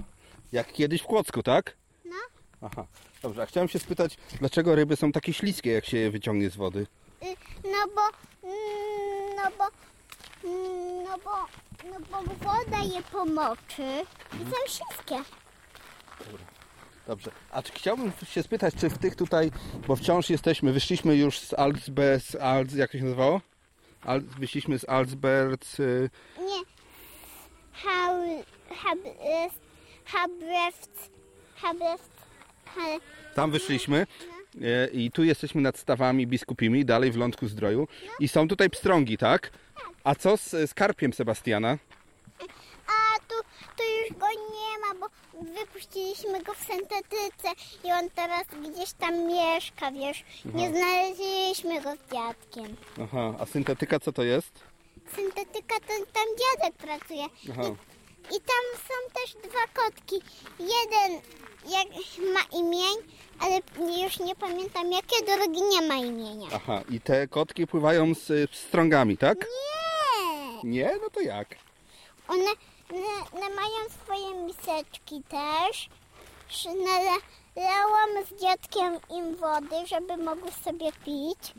[0.52, 1.76] Jak kiedyś w Kłodzku, tak?
[2.06, 2.16] No,
[2.62, 2.86] Aha.
[3.22, 6.56] Dobrze, a chciałem się spytać, dlaczego ryby są takie śliskie, jak się je wyciągnie z
[6.56, 6.88] wody?
[7.24, 8.02] y, no bo,
[8.50, 9.68] mm, no bo,
[10.50, 11.46] mm, no bo,
[11.90, 15.24] no bo woda je pomoczy i są śliskie.
[17.08, 17.32] Dobrze.
[17.52, 19.52] A czy chciałbym się spytać, czy w tych tutaj,
[19.88, 23.42] bo wciąż jesteśmy, wyszliśmy już z Alsbe, z Alz, jak to się nazywało?
[24.04, 26.64] Al, wyszliśmy z Alsberg, y, Nie,
[27.74, 28.16] hab,
[28.70, 29.00] hab,
[30.06, 31.10] habreft,
[31.56, 32.12] habreft,
[32.66, 33.00] ha-
[33.36, 34.08] tam wyszliśmy
[34.62, 37.88] e, i tu jesteśmy nad stawami biskupimi, dalej w Lądku Zdroju
[38.20, 39.52] i są tutaj pstrągi, tak?
[40.04, 41.78] A co z, z karpiem Sebastiana?
[42.88, 43.36] A tu,
[43.78, 44.26] tu już go
[45.76, 47.48] wypuściliśmy go w syntetyce
[47.84, 50.24] i on teraz gdzieś tam mieszka, wiesz.
[50.46, 52.76] Nie znaleźliśmy go z dziadkiem.
[53.04, 54.52] Aha, a syntetyka co to jest?
[55.16, 57.26] Syntetyka to tam dziadek pracuje.
[57.52, 57.62] Aha.
[58.32, 60.16] I, I tam są też dwa kotki.
[60.60, 61.22] Jeden
[61.68, 61.88] jak
[62.34, 62.96] ma imień,
[63.40, 63.60] ale
[64.04, 66.48] już nie pamiętam jakie, drugi nie ma imienia.
[66.54, 69.38] Aha, i te kotki pływają z y, pstrągami, tak?
[69.38, 70.70] Nie!
[70.72, 70.98] Nie?
[71.02, 71.48] No to jak?
[72.28, 72.46] One,
[73.34, 75.90] one, mają swoje miseczki też.
[77.56, 81.54] Nalałam z dziadkiem im wody, żeby mogły sobie pić.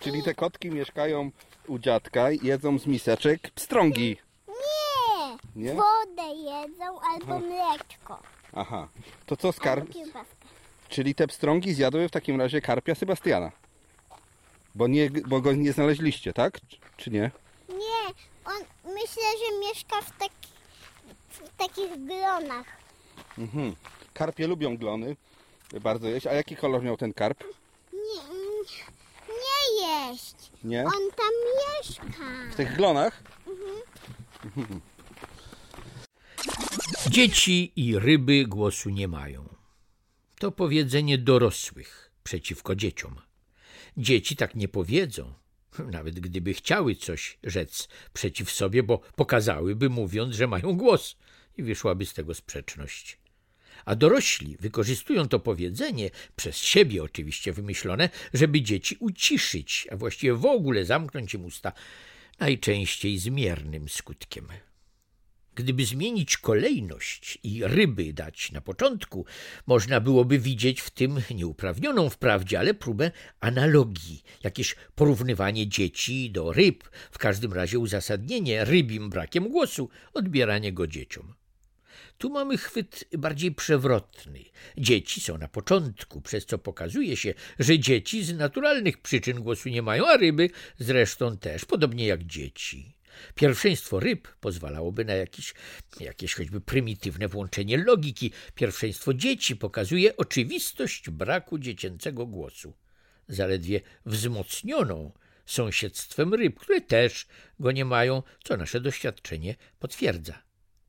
[0.00, 1.30] Czyli te kotki mieszkają
[1.66, 4.16] u dziadka i jedzą z miseczek pstrągi.
[4.48, 5.36] Nie!
[5.56, 5.74] Nie?
[5.74, 8.18] Wodę jedzą albo mleczko.
[8.52, 8.88] Aha.
[9.26, 9.84] To co z kar...
[10.88, 13.52] Czyli te pstrągi zjadły w takim razie karpia Sebastiana.
[14.74, 16.60] Bo, nie, bo go nie znaleźliście, tak?
[16.96, 17.30] Czy- nie?
[17.68, 18.14] Nie,
[18.94, 20.32] myślę, że mieszka w, tak,
[21.28, 22.66] w takich glonach.
[23.38, 23.76] Mhm.
[24.14, 25.16] Karpie lubią glony.
[25.80, 26.26] Bardzo jeść.
[26.26, 27.44] A jaki kolor miał ten karp?
[27.92, 28.22] Nie,
[29.28, 30.34] nie jeść.
[30.64, 30.84] Nie?
[30.84, 32.52] On tam mieszka.
[32.52, 33.22] W tych glonach?
[37.10, 39.48] Dzieci i ryby głosu nie mają.
[40.38, 43.20] To powiedzenie dorosłych przeciwko dzieciom.
[43.96, 45.34] Dzieci tak nie powiedzą,
[45.84, 51.16] nawet gdyby chciały coś rzec przeciw sobie, bo pokazałyby, mówiąc, że mają głos,
[51.58, 53.18] i wyszłaby z tego sprzeczność.
[53.84, 60.46] A dorośli wykorzystują to powiedzenie, przez siebie oczywiście wymyślone, żeby dzieci uciszyć, a właściwie w
[60.46, 61.72] ogóle zamknąć im usta,
[62.38, 64.48] najczęściej z miernym skutkiem.
[65.58, 69.26] Gdyby zmienić kolejność i ryby dać na początku,
[69.66, 76.84] można byłoby widzieć w tym nieuprawnioną wprawdzie, ale próbę analogii, jakieś porównywanie dzieci do ryb,
[77.10, 81.34] w każdym razie uzasadnienie rybim brakiem głosu, odbieranie go dzieciom.
[82.18, 84.44] Tu mamy chwyt bardziej przewrotny.
[84.76, 89.82] Dzieci są na początku, przez co pokazuje się, że dzieci z naturalnych przyczyn głosu nie
[89.82, 92.97] mają, a ryby zresztą też, podobnie jak dzieci.
[93.34, 95.54] Pierwszeństwo ryb pozwalałoby na jakieś,
[96.00, 98.32] jakieś choćby prymitywne włączenie logiki.
[98.54, 102.74] Pierwszeństwo dzieci pokazuje oczywistość braku dziecięcego głosu.
[103.28, 105.12] Zaledwie wzmocnioną
[105.46, 107.26] sąsiedztwem ryb, które też
[107.60, 110.42] go nie mają, co nasze doświadczenie potwierdza.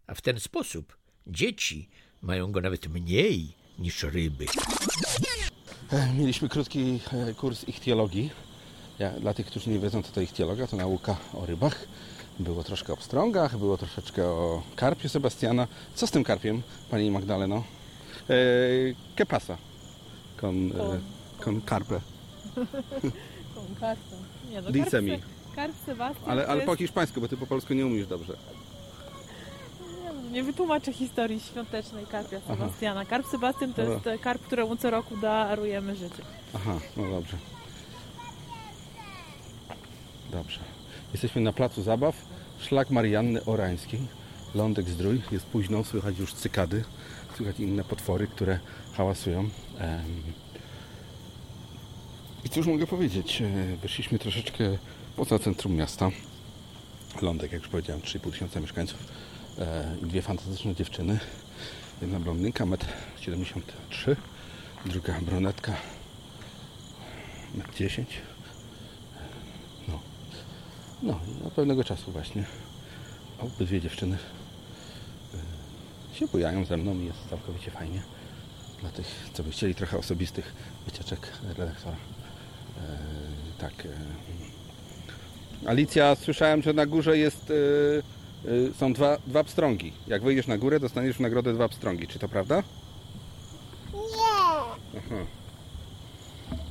[0.07, 1.89] A w ten sposób dzieci
[2.21, 4.45] mają go nawet mniej niż ryby.
[5.91, 8.29] E, Mieliśmy krótki e, kurs ichtiologii.
[8.99, 11.87] Ja, dla tych, którzy nie wiedzą, co to ichtiologia, to nauka o rybach.
[12.39, 15.67] Było troszkę o pstrągach, było troszeczkę o karpiu Sebastiana.
[15.95, 17.63] Co z tym karpiem, Pani Magdaleno?
[18.29, 18.35] E,
[19.15, 19.57] que pasa
[20.41, 21.99] con, e, carpe?
[23.55, 24.15] Tą kartą.
[24.51, 25.01] Nie, no, Dice
[25.55, 28.33] karp, Sebastian Ale, ale po hiszpańsku, bo Ty po polsku nie umiesz dobrze.
[30.03, 33.05] Nie, no, nie wytłumaczę historii świątecznej karpia Sebastiana.
[33.05, 34.11] Karp Sebastian to Dobra.
[34.11, 36.23] jest karp, któremu co roku darujemy życie.
[36.53, 37.37] Aha, no dobrze.
[40.31, 40.78] Dobrze.
[41.13, 42.15] Jesteśmy na placu zabaw.
[42.59, 43.99] Szlak Marianny Orańskiej.
[44.55, 45.21] Lądek Zdrój.
[45.31, 46.83] Jest późno, słychać już cykady.
[47.37, 48.59] Słychać inne potwory, które
[48.93, 49.49] hałasują.
[52.45, 53.41] I cóż mogę powiedzieć?
[53.41, 54.77] E, Wyszliśmy troszeczkę
[55.15, 56.11] poza centrum miasta.
[57.21, 58.99] Lądek, jak już powiedziałem, 3,5 tysiąca mieszkańców.
[59.59, 61.19] E, i Dwie fantastyczne dziewczyny.
[62.01, 64.15] Jedna blondynka, 1,73 m.
[64.85, 65.73] Druga brunetka,
[67.55, 68.21] metr 10.
[71.03, 71.11] No.
[71.13, 72.45] No, i od pewnego czasu właśnie
[73.39, 74.17] obydwie dziewczyny
[76.13, 78.01] y, się bujają ze mną i jest całkowicie fajnie.
[78.81, 80.53] Dla tych, co by chcieli trochę osobistych
[80.85, 81.19] wycieczek
[81.57, 81.95] redaktora.
[82.77, 82.97] E,
[83.59, 83.73] tak.
[83.85, 83.89] e.
[85.69, 87.53] Alicja, słyszałem, że na górze jest, e,
[88.51, 89.93] e, są dwa, dwa pstrągi.
[90.07, 92.07] Jak wyjdziesz na górę, dostaniesz w nagrodę dwa pstrągi.
[92.07, 92.63] Czy to prawda?
[93.93, 94.99] Nie.
[94.99, 95.25] Aha.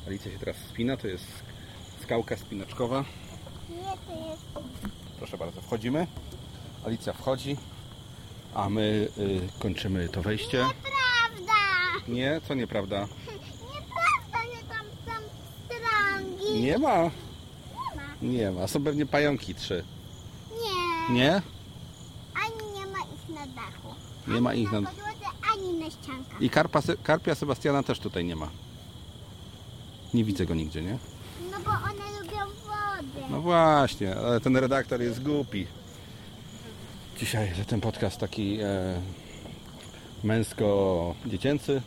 [0.06, 1.26] Alicja się teraz spina, to jest
[2.02, 3.04] skałka spinaczkowa.
[4.08, 4.36] Nie.
[5.18, 6.06] Proszę bardzo, wchodzimy.
[6.86, 7.56] Alicja wchodzi,
[8.54, 10.58] a my y, kończymy to wejście.
[10.58, 11.52] Prawda.
[12.08, 13.00] Nie, co nieprawda?
[13.00, 15.22] Nieprawda, że tam są
[15.66, 16.60] strągi.
[16.60, 17.10] Nie ma.
[18.22, 18.66] Nie ma.
[18.66, 19.84] Są pewnie pająki trzy.
[21.08, 21.14] Nie.
[21.14, 21.42] Nie?
[22.34, 23.94] Ani nie ma ich na dachu.
[24.28, 24.88] Nie ma ich Na na...
[24.90, 26.42] podłodze, ani na ściankach.
[26.42, 28.48] I karpa, karpia Sebastiana też tutaj nie ma.
[30.14, 30.98] Nie widzę go nigdzie, nie?
[31.50, 33.17] No bo one lubią wodę.
[33.30, 35.66] No właśnie, ale ten redaktor jest głupi.
[37.18, 39.00] Dzisiaj ten podcast taki e,
[40.24, 41.82] męsko-dziecięcy,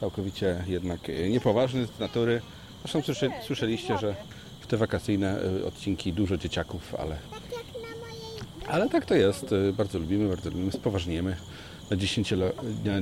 [0.00, 2.40] całkowicie jednak e, niepoważny z natury.
[2.80, 4.14] Zresztą słyszy, słyszeliście, że
[4.60, 9.52] w te wakacyjne e, odcinki dużo dzieciaków, ale, Tak ale tak to jest.
[9.52, 11.36] E, Bardzo lubimy, bardzo lubimy, spoważniejemy.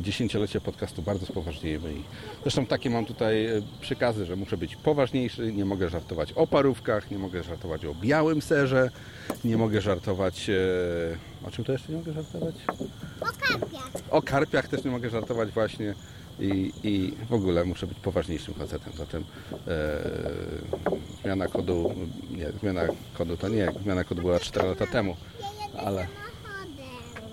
[0.00, 1.92] Dziesięciolecie podcastu bardzo spoważniejemy.
[1.92, 2.02] I
[2.42, 7.10] zresztą takie mam tutaj e, przykazy, że muszę być poważniejszy, nie mogę żartować o parówkach,
[7.10, 8.90] nie mogę żartować o białym serze,
[9.44, 10.50] nie mogę żartować...
[10.50, 12.54] E, o czym to jeszcze nie mogę żartować?
[13.20, 13.90] O karpiach.
[14.10, 15.94] O karpiach też nie mogę żartować właśnie
[16.40, 18.92] i, i w ogóle muszę być poważniejszym facetem.
[18.96, 19.24] Zatem
[19.68, 20.00] e,
[21.22, 21.94] zmiana kodu,
[22.30, 22.82] nie, zmiana
[23.14, 25.16] kodu to nie, zmiana kodu była 4 lata temu,
[25.78, 26.21] ale.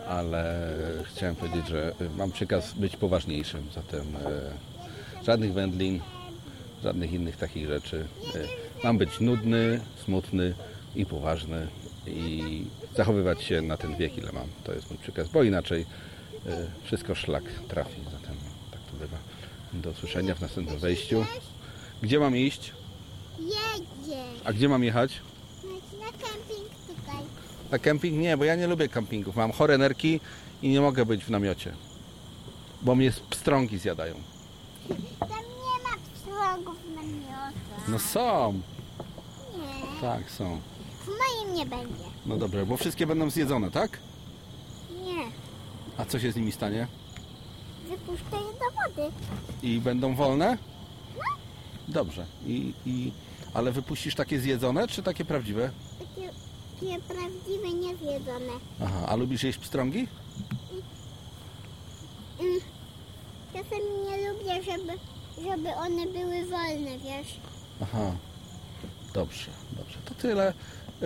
[0.09, 0.71] Ale
[1.03, 5.99] chciałem powiedzieć, że mam przykaz być poważniejszym, zatem e, żadnych wędlin,
[6.83, 8.05] żadnych innych takich rzeczy.
[8.35, 8.39] E,
[8.83, 10.53] mam być nudny, smutny
[10.95, 11.67] i poważny
[12.07, 14.47] i zachowywać się na ten wiek, ile mam.
[14.63, 15.85] To jest mój przykaz, bo inaczej
[16.45, 18.01] e, wszystko szlak trafi.
[18.03, 18.35] Zatem
[18.71, 19.17] tak to bywa.
[19.73, 21.25] Do usłyszenia w następnym wejściu.
[22.01, 22.73] Gdzie mam iść?
[23.39, 24.41] Jedziesz.
[24.43, 25.21] A gdzie mam jechać?
[27.71, 28.17] Na kemping?
[28.17, 29.35] Nie, bo ja nie lubię kempingów.
[29.35, 30.19] Mam chore nerki
[30.61, 31.73] i nie mogę być w namiocie.
[32.81, 34.15] Bo mnie pstrągi zjadają.
[35.19, 37.87] Tam nie ma pstrągów na miotach.
[37.87, 38.53] No są.
[39.57, 40.01] Nie.
[40.01, 40.59] Tak, są.
[41.03, 42.03] W moim nie będzie.
[42.25, 43.99] No dobrze, bo wszystkie będą zjedzone, tak?
[45.05, 45.23] Nie.
[45.97, 46.87] A co się z nimi stanie?
[47.89, 49.15] Wypuszczę je do wody.
[49.63, 50.57] I będą wolne?
[51.87, 52.25] Dobrze.
[52.45, 53.11] I, i,
[53.53, 55.71] ale wypuścisz takie zjedzone, czy takie prawdziwe?
[55.99, 56.29] Takie,
[56.79, 58.53] takie prawdziwe, niezjedzone.
[58.83, 60.07] Aha, a lubisz jeść pstrągi?
[62.39, 62.59] Mm.
[63.53, 64.93] Czasem nie lubię, żeby,
[65.43, 67.39] żeby one były wolne, wiesz.
[67.81, 68.11] Aha,
[69.13, 69.97] dobrze, dobrze.
[70.05, 70.53] To tyle.
[71.01, 71.05] E,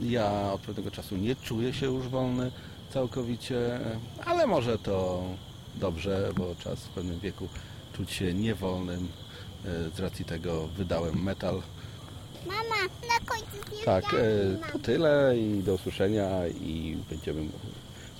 [0.00, 2.50] Ja od pewnego czasu nie czuję się już wolny
[2.92, 5.22] całkowicie, e, ale może to
[5.74, 7.48] dobrze, bo czas w pewnym wieku
[7.96, 9.08] czuć się niewolnym.
[9.64, 11.62] E, Z racji tego wydałem metal.
[12.46, 14.02] Mama, na końcu zjeżdżamy.
[14.02, 17.48] Tak, e, to tyle i do usłyszenia i będziemy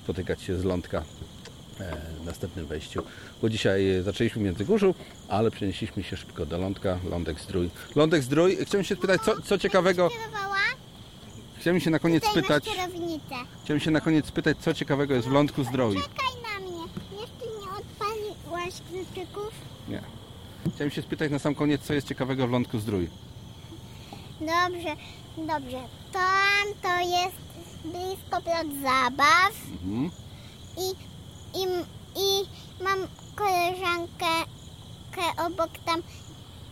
[0.03, 1.03] spotykać się z Lądka
[1.79, 3.03] e, w następnym wejściu.
[3.41, 4.95] Bo dzisiaj zaczęliśmy w Międzygórzu,
[5.27, 7.69] ale przenieśliśmy się szybko do Lądka, Lądek Zdrój.
[7.95, 10.09] Lądek Zdrój, chciałem się spytać, co, co ciekawego,
[11.59, 12.69] chciałem się na koniec spytać,
[13.63, 15.95] chciałem się na koniec spytać, co ciekawego jest w Lądku Zdrój.
[15.95, 16.81] Czekaj na mnie.
[17.21, 19.51] Jeszcze nie odpaliłaś kluczyków?
[19.89, 20.01] Nie.
[20.75, 23.09] Chciałem się spytać na sam koniec, co jest ciekawego w Lądku Zdrój.
[24.39, 24.95] Dobrze,
[25.37, 25.81] dobrze.
[26.11, 27.37] Tam to jest
[27.85, 29.51] blisko plac zabaw
[29.83, 30.11] Mhm.
[30.77, 30.89] i,
[31.59, 31.63] i,
[32.15, 32.45] i
[32.83, 32.99] mam
[33.35, 34.25] koleżankę
[35.45, 36.01] obok tam,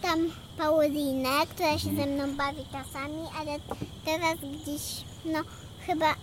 [0.02, 0.20] tam
[0.58, 3.60] Paulinę, która się ze mną bawi czasami, ale
[4.06, 5.40] teraz gdzieś, no
[5.86, 6.16] chyba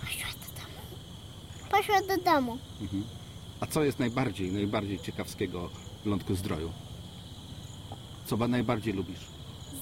[0.00, 0.80] poszła do domu.
[1.70, 2.58] Poszła do domu.
[2.80, 3.04] Mhm.
[3.60, 5.68] A co jest najbardziej, najbardziej ciekawskiego
[6.04, 6.72] w Lądku Zdroju?
[8.26, 9.20] Co ba- najbardziej lubisz?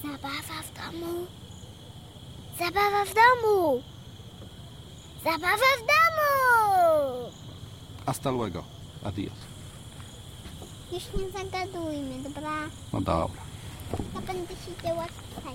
[0.05, 1.13] Zabawa w domu.
[2.59, 3.81] Zabawa w domu.
[5.23, 6.29] Zabawa w domu.
[8.05, 8.63] Hasta luego.
[9.03, 9.33] Adios.
[10.91, 12.51] Już nie zagadujmy, dobra?
[12.93, 13.41] No dobra.
[14.15, 15.53] Ja będę siedziała tutaj.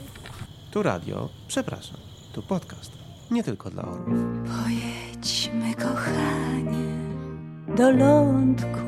[0.70, 1.96] Tu radio, przepraszam,
[2.32, 2.92] tu podcast.
[3.30, 4.18] Nie tylko dla orłów.
[4.64, 6.86] Pojedźmy, kochanie,
[7.76, 8.80] do lądku.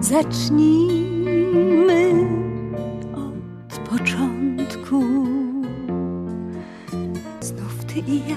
[0.00, 2.27] Zacznijmy
[8.04, 8.36] ty i ja,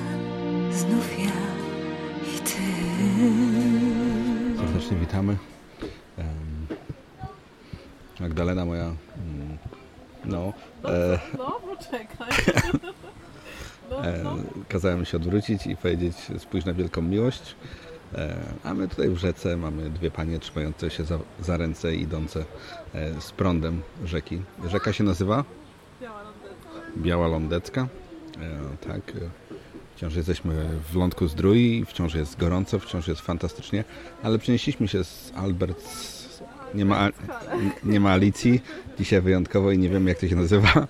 [0.71, 1.31] znów ja
[2.35, 2.57] i ty.
[4.57, 5.37] Serdecznie witamy.
[8.19, 9.57] Magdalena moja, mm,
[10.25, 10.53] no,
[10.85, 12.29] e, Znowu czekaj.
[14.03, 14.23] E,
[14.69, 17.55] kazałem się odwrócić i powiedzieć spójrz na wielką miłość.
[18.15, 22.01] E, a my tutaj w rzece mamy dwie panie trzymające się za, za ręce i
[22.01, 22.45] idące
[22.93, 24.41] e, z prądem rzeki.
[24.69, 25.43] Rzeka się nazywa?
[26.97, 27.81] Biała Lądecka.
[27.81, 28.00] E,
[28.87, 29.09] tak.
[29.15, 29.29] e,
[29.95, 33.83] Wciąż jesteśmy w lądku zdrój, wciąż jest gorąco, wciąż jest fantastycznie,
[34.23, 35.81] ale przenieśliśmy się z Albert.
[35.81, 36.41] z-
[36.73, 37.09] Nie ma,
[37.83, 38.61] nie ma Alicji
[38.99, 40.87] dzisiaj wyjątkowo i nie wiem jak to się nazywa,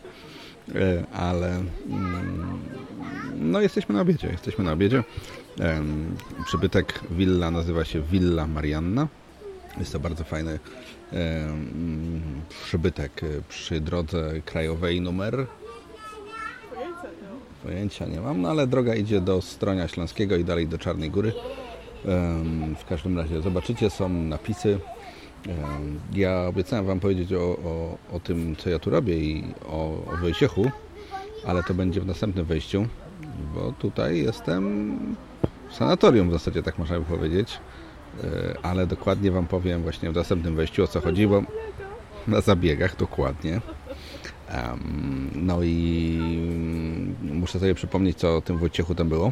[0.76, 2.60] E, ale mm,
[3.39, 5.04] no jesteśmy na obiedzie, jesteśmy na obiedzie.
[6.45, 9.08] Przybytek willa nazywa się Villa Marianna.
[9.78, 10.60] Jest to bardzo fajny
[12.66, 15.45] przybytek e, przy drodze krajowej numer
[17.64, 21.34] Pojęcia nie mam, no ale droga idzie do Stronia Śląskiego i dalej do Czarnej Góry.
[22.78, 24.80] W każdym razie zobaczycie, są napisy.
[26.14, 30.18] Ja obiecałem Wam powiedzieć o, o, o tym, co ja tu robię i o, o
[30.22, 30.72] Wojciechu,
[31.45, 32.88] ale to będzie w następnym wejściu,
[33.55, 35.16] bo tutaj jestem
[35.70, 37.59] w sanatorium w zasadzie, tak można by powiedzieć.
[38.24, 38.28] E,
[38.62, 41.43] Ale dokładnie Wam powiem właśnie w następnym wejściu, o co chodzi, bo
[42.28, 43.62] na zabiegach dokładnie.
[45.36, 49.32] No i mm, muszę sobie przypomnieć, co o tym Wojciechu tam było.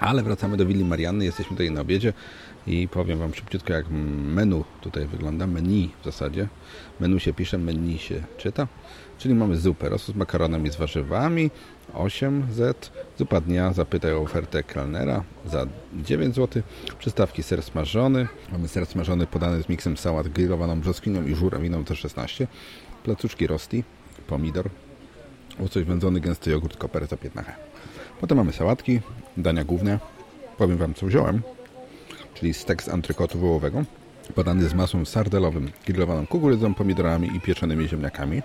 [0.00, 2.12] Ale wracamy do willi Marianny, jesteśmy tutaj na obiedzie
[2.66, 5.46] i powiem Wam szybciutko, jak menu tutaj wygląda.
[5.46, 6.48] Menu w zasadzie.
[7.00, 8.66] Menu się pisze, menu się czyta.
[9.18, 11.50] Czyli mamy zupę, rosół z makaronem i z warzywami,
[11.94, 12.90] 8Z.
[13.18, 16.62] Zupa dnia, zapytaj o ofertę kelnera za 9 zł.
[16.98, 18.28] Przystawki ser smażony.
[18.52, 22.46] Mamy ser smażony podany z miksem sałat grillowaną brzoskwinią i żurawiną za 16.
[23.06, 23.84] Placuszki rosti,
[24.26, 24.70] pomidor,
[25.60, 27.52] łosoś wędzony, gęsty jogurt, koper za 15.
[28.20, 29.00] Potem mamy sałatki,
[29.36, 29.98] dania główne.
[30.58, 31.42] Powiem Wam, co wziąłem.
[32.34, 33.84] Czyli stek z antrykotu wołowego,
[34.34, 38.42] podany z masłem sardelowym, grillowaną kukurydzą, pomidorami i pieczonymi ziemniakami.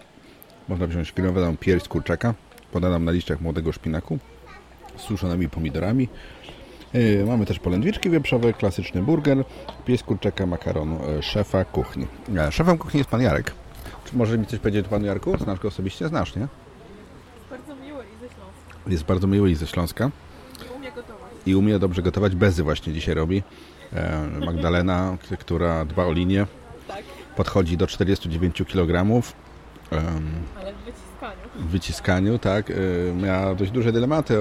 [0.69, 2.33] Można wziąć grillowaną pierś z kurczaka,
[2.71, 4.19] podaną na liściach młodego szpinaku,
[4.97, 6.09] z suszonymi pomidorami.
[6.93, 9.43] Yy, mamy też polędwiczki wieprzowe, klasyczny burger,
[9.85, 12.07] pieś z kurczaka, makaron e, szefa kuchni.
[12.37, 13.53] E, Szefem kuchni jest pan Jarek.
[14.11, 15.37] Czy może mi coś powiedzieć o panu Jarku?
[15.37, 16.07] Znasz go osobiście?
[16.07, 16.47] Znasz, nie?
[17.49, 18.89] Bardzo miły i ze Śląska.
[18.91, 20.09] Jest bardzo miły i ze Śląska.
[20.75, 21.31] Umie gotować.
[21.45, 22.35] i umie dobrze gotować.
[22.35, 23.43] Bezy właśnie dzisiaj robi.
[23.93, 26.45] E, Magdalena, która dba o linię,
[26.87, 27.03] Tak,
[27.35, 28.97] podchodzi do 49 kg.
[29.91, 31.39] ale w wyciskaniu.
[31.55, 32.71] W wyciskaniu, tak.
[32.71, 32.73] e,
[33.13, 34.37] Miała dość duże dylematy,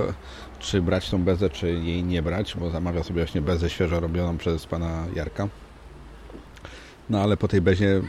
[0.58, 4.38] czy brać tą bezę, czy jej nie brać, bo zamawia sobie właśnie bezę świeżo robioną
[4.38, 5.48] przez pana Jarka.
[7.10, 8.02] No ale po tej bezie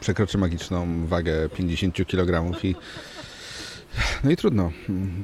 [0.00, 2.74] przekroczy magiczną wagę 50 kg i
[4.24, 4.72] no i trudno.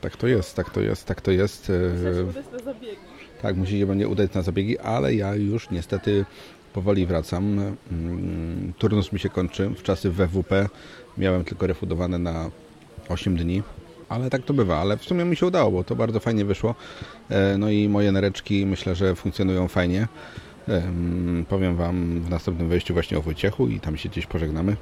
[0.00, 1.70] Tak to jest, tak to jest, tak to jest.
[1.70, 2.96] e, Muszę się udać na zabiegi.
[3.42, 6.24] tak, musi się będzie udać na zabiegi, ale ja już niestety
[6.72, 7.60] powoli wracam.
[7.92, 9.68] Mm, Turnus mi się kończy.
[9.70, 10.68] W czasy WWP
[11.18, 12.50] miałem tylko refundowane na
[13.08, 13.62] 8 dni,
[14.08, 14.76] ale tak to bywa.
[14.78, 16.74] Ale w sumie mi się udało, bo to bardzo fajnie wyszło.
[17.30, 20.08] E, No i moje nereczki myślę, że funkcjonują fajnie.
[20.68, 24.76] Em, Powiem Wam w następnym wejściu właśnie o Wojciechu i tam się gdzieś pożegnamy.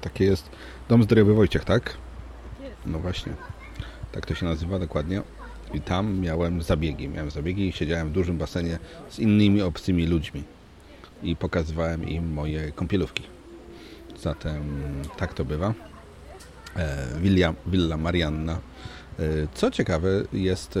[0.00, 0.50] Takie jest
[0.88, 1.94] Dom Zdrowy Wojciech, tak?
[2.86, 3.32] No właśnie.
[4.12, 5.22] Tak to się nazywa dokładnie.
[5.74, 7.08] I tam miałem zabiegi.
[7.08, 10.42] Miałem zabiegi i siedziałem w dużym basenie z innymi obcymi ludźmi.
[11.22, 13.22] I pokazywałem im moje kąpielówki.
[14.20, 14.62] Zatem
[15.16, 15.74] tak to bywa.
[16.76, 18.52] E, Villa, Villa Marianna.
[18.52, 19.22] E,
[19.54, 20.80] Co ciekawe, jest, e,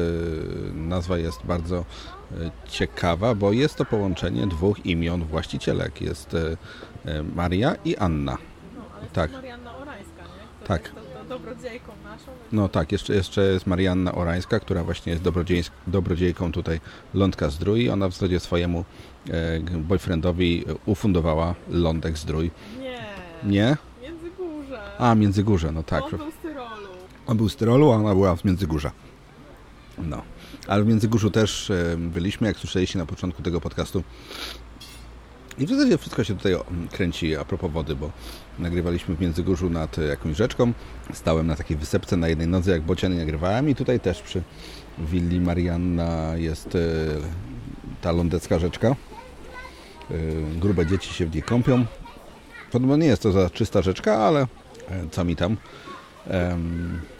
[0.74, 1.84] nazwa jest bardzo e,
[2.68, 6.00] ciekawa, bo jest to połączenie dwóch imion właścicielek.
[6.00, 6.56] Jest e,
[7.04, 8.38] e, Maria i Anna.
[8.76, 9.12] No, ale Tak.
[9.14, 10.66] to jest Marianna Orańska, nie?
[10.66, 10.82] Tak.
[10.82, 12.32] jest to, to dobrodziejką naszą.
[12.52, 15.24] No tak, jeszcze, jeszcze jest Marianna Orańska, która właśnie jest
[15.86, 16.80] dobrodziejką tutaj
[17.14, 17.90] Lądka Zdrój.
[17.90, 18.84] Ona w zasadzie swojemu
[19.30, 22.50] e, boyfriendowi ufundowała Lądek Zdrój.
[22.78, 22.98] Nie.
[23.44, 23.76] Nie?
[24.02, 24.80] Międzygórze.
[24.98, 26.04] A, Międzygórze, no tak.
[26.04, 26.88] On był z Tyrolu.
[27.26, 28.92] On był z Tyrolu, a ona była z Międzygórza.
[29.98, 30.22] No.
[30.68, 34.04] Ale w Międzygórzu też e, byliśmy, jak słyszeliście na początku tego podcastu.
[35.58, 36.54] I w zasadzie wszystko się tutaj
[36.92, 38.10] kręci a propos wody, bo
[38.58, 40.72] nagrywaliśmy w Międzygórzu nad e, jakąś rzeczką.
[41.12, 44.42] Stałem na takiej wysepce na jednej nodze, jak bociany nagrywałem i tutaj też przy
[44.98, 46.78] willi Marianna jest e,
[48.00, 48.96] ta lądecka rzeczka.
[50.56, 51.84] Grube dzieci się w niej kąpią.
[52.72, 54.46] Podobno nie jest to za czysta rzeczka, ale
[55.10, 55.56] co mi tam.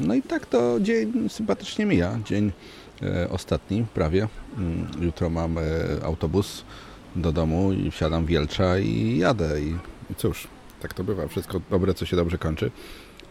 [0.01, 2.19] No i tak to dzień sympatycznie mija.
[2.25, 2.53] Dzień
[3.31, 4.29] ostatni prawie.
[4.59, 5.63] Mm, Jutro mam e,
[6.03, 6.65] autobus
[7.17, 9.61] do domu i wsiadam w Wielcza i jadę.
[9.61, 9.77] I,
[10.17, 10.49] cóż,
[10.81, 11.29] tak to bywa.
[11.29, 12.71] Wszystko dobre, co się dobrze kończy.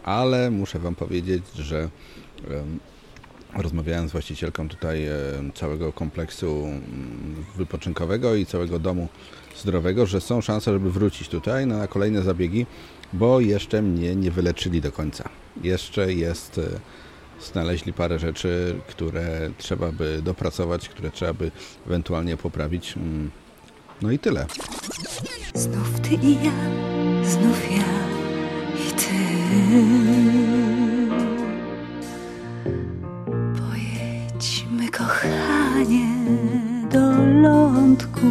[0.04, 1.88] Ale muszę Wam powiedzieć, że
[2.50, 2.78] em,
[3.54, 5.12] rozmawiałem z właścicielką tutaj e,
[5.54, 9.08] całego kompleksu mm, wypoczynkowego i całego domu
[9.56, 12.66] zdrowego, że są szanse, żeby wrócić tutaj na kolejne zabiegi,
[13.12, 15.28] bo jeszcze mnie nie wyleczyli do końca.
[15.62, 16.62] Jeszcze jest e,
[17.42, 21.50] znaleźli parę rzeczy, które trzeba by dopracować, które trzeba by
[21.86, 22.96] ewentualnie poprawić.
[22.96, 23.30] Mm,
[24.02, 24.46] No i tyle.
[25.54, 26.52] Znów ty i ja,
[27.24, 27.84] znów ja
[28.88, 29.18] i ty.
[33.58, 36.06] Pojedźmy, kochanie,
[36.90, 38.26] do lądku.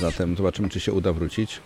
[0.00, 1.60] Zatem zobaczymy, czy się uda wrócić.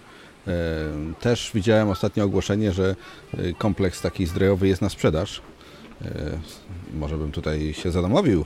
[1.21, 2.97] Też widziałem ostatnio ogłoszenie, że
[3.39, 5.43] e, kompleks taki zdrojowy jest na sprzedaż.
[6.05, 6.09] E,
[6.95, 8.45] Może bym tutaj się zadomowił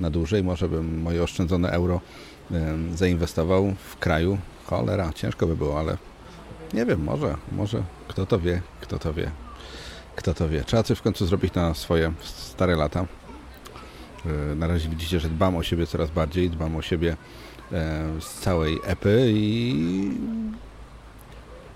[0.00, 2.00] na dłużej, może bym moje oszczędzone euro
[2.94, 4.38] zainwestował w kraju.
[4.64, 5.96] Cholera, ciężko by było, ale
[6.74, 9.30] nie wiem, może, może, kto to wie, kto to wie,
[10.16, 10.64] kto to wie.
[10.64, 13.06] Trzeba coś w końcu zrobić na swoje stare lata.
[14.26, 17.16] E, Na razie widzicie, że dbam o siebie coraz bardziej, dbam o siebie
[17.72, 19.74] e, z całej epy i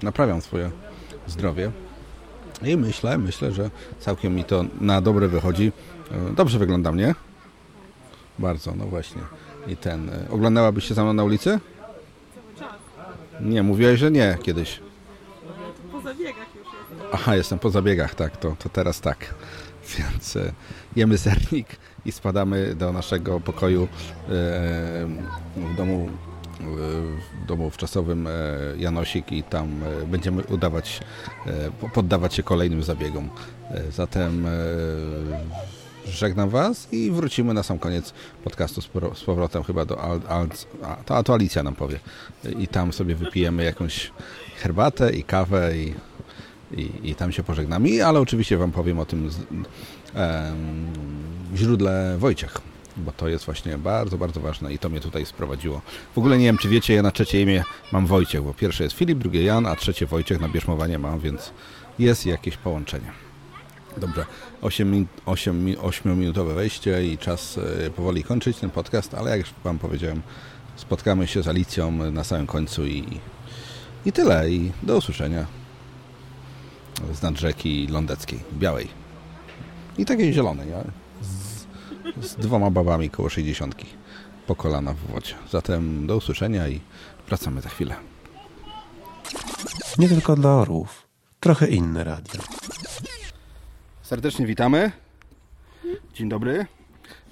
[0.02, 0.70] naprawiam swoje
[1.26, 1.70] zdrowie.
[2.62, 5.72] I myślę, myślę, że całkiem mi to na dobre wychodzi.
[6.30, 7.14] E, Dobrze wyglądam, nie?
[8.38, 9.22] Bardzo, no właśnie.
[9.66, 10.08] I ten.
[10.08, 11.60] e, Oglądałabyś się mną na ulicy?
[13.40, 14.80] Nie, mówiłaś, że nie kiedyś.
[15.92, 16.66] Po zabiegach już.
[17.12, 19.34] Aha, jestem po zabiegach, tak, to, to teraz tak.
[19.98, 20.52] Więc e,
[20.96, 21.66] jemy sernik
[22.04, 23.88] i spadamy do naszego pokoju
[24.28, 26.08] w domu
[26.60, 28.30] w domu wczasowym e,
[28.76, 29.68] Janosik i tam
[30.02, 31.00] e, będziemy udawać,
[31.46, 33.30] e, po- poddawać się kolejnym zabiegom.
[33.90, 34.46] Zatem
[36.06, 38.80] żegnam Was i wrócimy na sam koniec podcastu
[39.14, 40.48] z powrotem chyba do Al, Al,
[41.08, 42.00] a, to, Alicja nam powie.
[42.58, 44.10] I tam sobie wypijemy jakąś
[44.56, 45.94] herbatę i kawę i,
[46.76, 48.06] i, i tam się pożegnamy.
[48.06, 49.36] Ale oczywiście Wam powiem o tym z,
[50.14, 50.86] em,
[51.56, 52.58] źródle Wojciech,
[53.00, 55.80] bo to jest właśnie bardzo, bardzo ważne i to mnie tutaj sprowadziło.
[56.14, 58.96] W ogóle nie wiem, czy wiecie, ja na trzecie imię mam Wojciech, bo pierwsze jest
[58.96, 61.52] Filip, drugie Jan, a trzecie Wojciech na bierzmowanie mam, więc
[61.98, 63.12] jest jakieś połączenie.
[63.96, 64.26] Dobrze,
[64.62, 69.40] 8, min, 8, mi- 8-minutowe wejście i czas e, powoli kończyć ten podcast, ale jak
[69.40, 70.22] już Wam powiedziałem,
[70.76, 73.20] spotkamy się z Alicją na samym końcu i,
[74.06, 74.50] i tyle.
[74.50, 75.46] I do usłyszenia
[77.12, 78.88] z nad rzeki lądeckiej, białej.
[79.98, 80.84] I takiej zielonej, ale
[82.22, 83.74] z, dwoma babami koło 60
[84.46, 85.34] po kolana w wodzie.
[85.50, 86.80] Zatem do usłyszenia i
[87.28, 87.96] wracamy za chwilę.
[89.98, 91.06] Nie tylko dla orłów.
[91.40, 92.40] Trochę inne radio.
[94.02, 94.92] Serdecznie witamy.
[96.14, 96.66] Dzień dobry.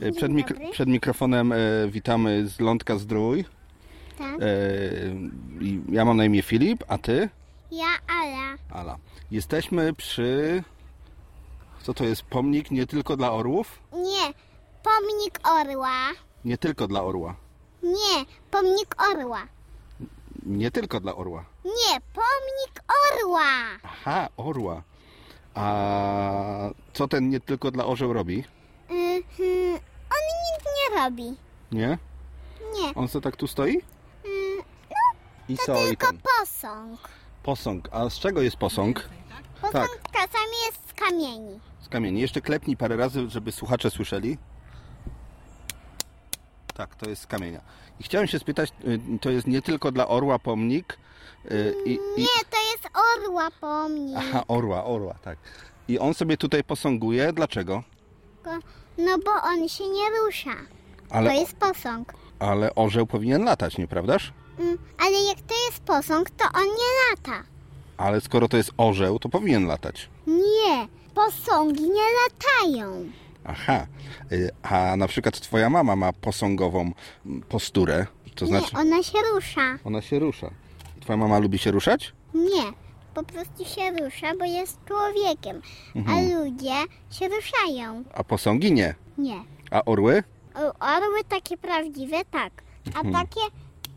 [0.00, 0.70] E, Przed, mik- dobry.
[0.72, 1.56] przed mikrofonem e,
[1.90, 3.44] witamy z Lądka Zdrój.
[4.18, 4.40] Tak.
[4.40, 4.44] E,
[5.60, 7.28] i ja mam na imię Filip, a ty?
[7.72, 7.86] Ja,
[8.20, 8.56] Ala.
[8.70, 8.96] Ala.
[9.30, 10.62] Jesteśmy przy...
[11.82, 12.22] Co to jest?
[12.22, 13.78] Pomnik nie tylko dla orłów?
[13.92, 14.32] Nie,
[14.88, 15.96] pomnik orła.
[16.44, 17.34] Nie tylko dla orła.
[17.82, 19.42] Nie, pomnik orła.
[20.46, 21.44] Nie tylko dla orła.
[21.64, 22.82] Nie, pomnik
[23.12, 23.50] orła.
[23.82, 24.82] Aha, orła.
[25.54, 28.44] A co ten nie tylko dla orzeł robi?
[28.88, 29.74] Mhm.
[30.10, 31.36] On nic nie robi.
[31.72, 31.98] Nie?
[32.80, 32.94] Nie.
[32.94, 33.70] On co tak tu stoi?
[34.24, 34.64] Mm,
[35.48, 35.82] I To co?
[35.82, 37.00] I tylko ten posąg.
[37.42, 37.88] posąg.
[37.92, 39.08] A z czego jest posąg?
[39.60, 40.12] Posąg Tak.
[40.12, 41.60] czasami jest z kamieni.
[41.80, 42.20] Z kamieni.
[42.20, 44.38] Jeszcze klepnij parę razy, żeby słuchacze słyszeli.
[46.78, 47.60] Tak, to jest z kamienia.
[48.00, 50.98] I chciałem się spytać, y, to jest nie tylko dla orła pomnik.
[51.50, 54.16] y, I, i, Nie, to jest orła pomnik.
[54.18, 55.38] aha, orła, orła, tak.
[55.88, 57.32] I on sobie tutaj posąguje.
[57.32, 57.82] Dlaczego?
[58.98, 60.54] No bo on się nie rusza.
[61.10, 62.12] Ale, To jest posąg.
[62.38, 64.32] ale orzeł powinien latać, nieprawdaż?
[64.58, 67.42] Mm, Ale jak to jest posąg, to on nie lata.
[67.96, 70.08] Ale skoro to jest orzeł, to powinien latać.
[70.26, 73.10] Nie, posągi nie latają.
[73.44, 73.86] Aha.
[74.32, 76.92] Y, A na przykład twoja mama ma posągową
[77.48, 78.06] posturę.
[78.34, 79.78] To znaczy, Nie, ona się rusza.
[79.84, 80.50] ona się rusza.
[81.00, 82.12] Twoja mama lubi się ruszać?
[82.34, 82.62] Nie,
[83.14, 85.62] po prostu się rusza, bo jest człowiekiem.
[85.96, 86.18] Mhm.
[86.18, 86.74] A ludzie
[87.10, 88.04] się ruszają.
[88.14, 88.94] A posągi nie.
[89.18, 89.42] Nie.
[89.70, 90.22] A orły?
[90.80, 92.52] Orły takie prawdziwe, tak.
[92.94, 93.14] A Mhm.
[93.26, 93.40] takie,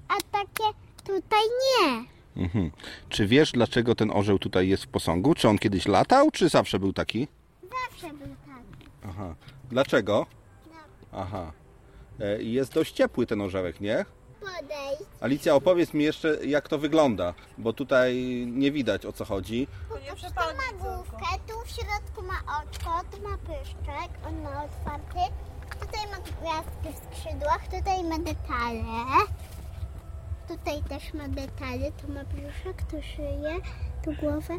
[0.08, 0.64] a takie
[1.04, 2.04] tutaj nie.
[2.44, 2.72] Mhm.
[3.10, 5.36] Czy wiesz, dlaczego ten orzeł tutaj jest w posągu?
[5.36, 7.28] Czy on kiedyś latał, czy zawsze był taki?
[7.62, 8.28] Zawsze był.
[9.10, 9.36] Aha.
[9.70, 10.26] Dlaczego?
[11.14, 11.52] Aha.
[12.20, 14.06] E, Jest dość ciepły ten orzełek, nie?
[14.39, 15.04] Podejść.
[15.22, 18.16] Alicja, opowiedz mi jeszcze, jak to wygląda, bo tutaj
[18.47, 19.68] nie widać o co chodzi.
[20.04, 24.64] Nie Tu przepadnie ma główkę, tu w środku ma oczko, tu ma pyszczek, on ma
[24.64, 25.20] otwarty.
[25.80, 29.26] Tutaj ma gwiazdki w skrzydłach, tutaj ma detale.
[30.47, 33.56] Tutaj też ma detale, tu ma brzuszek, tu szyję,
[34.06, 34.54] tu głowę.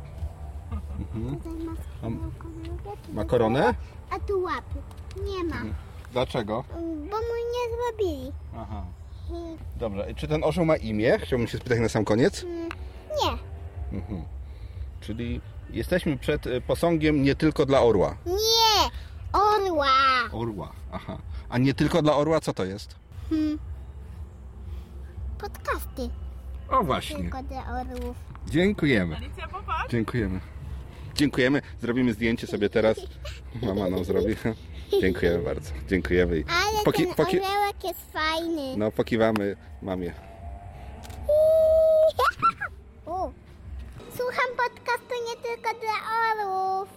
[1.13, 3.75] Tutaj ma tu Ma koronę?
[4.15, 4.79] A tu łapy.
[5.17, 5.57] Nie ma,
[6.13, 6.65] Dlaczego?
[6.75, 8.33] bo mu nie zrobili.
[8.57, 8.85] Aha.
[9.77, 10.11] Dobrze.
[10.11, 11.19] I Czy ten orzeł ma imię?
[11.23, 12.43] Chciałbym się spytać na sam koniec.
[12.45, 12.69] mm,
[13.25, 13.39] nie,
[13.99, 14.23] Mhm.
[15.01, 15.41] Czyli
[15.71, 18.17] Jesteśmy przed e, posągiem nie tylko dla orła.
[18.27, 18.91] Nie,
[19.41, 19.87] orła.
[20.33, 21.19] Orła, aha.
[21.49, 22.97] A nie tylko dla orła, co to jest?
[23.31, 23.59] Hmm.
[25.39, 26.09] Podcasty
[26.69, 27.17] O właśnie.
[27.17, 28.17] tylko dla orłów.
[28.47, 29.17] Dziękujemy.
[29.17, 29.91] Alicja, popatrz.
[29.91, 30.41] Dziękujemy.
[31.15, 31.63] Dziękujemy.
[31.83, 32.97] Zrobimy zdjęcie sobie teraz.
[33.63, 34.37] Mama nam zrobi.
[35.01, 35.71] Dziękujemy bardzo.
[35.89, 36.39] Dziękujemy.
[36.39, 38.77] I Ale poki, ten poki, orzełek jest fajny.
[38.77, 40.13] no, pokiwamy mamie.
[43.07, 43.33] U.
[44.17, 45.99] Słucham podcastu nie tylko dla
[46.33, 46.89] orłów.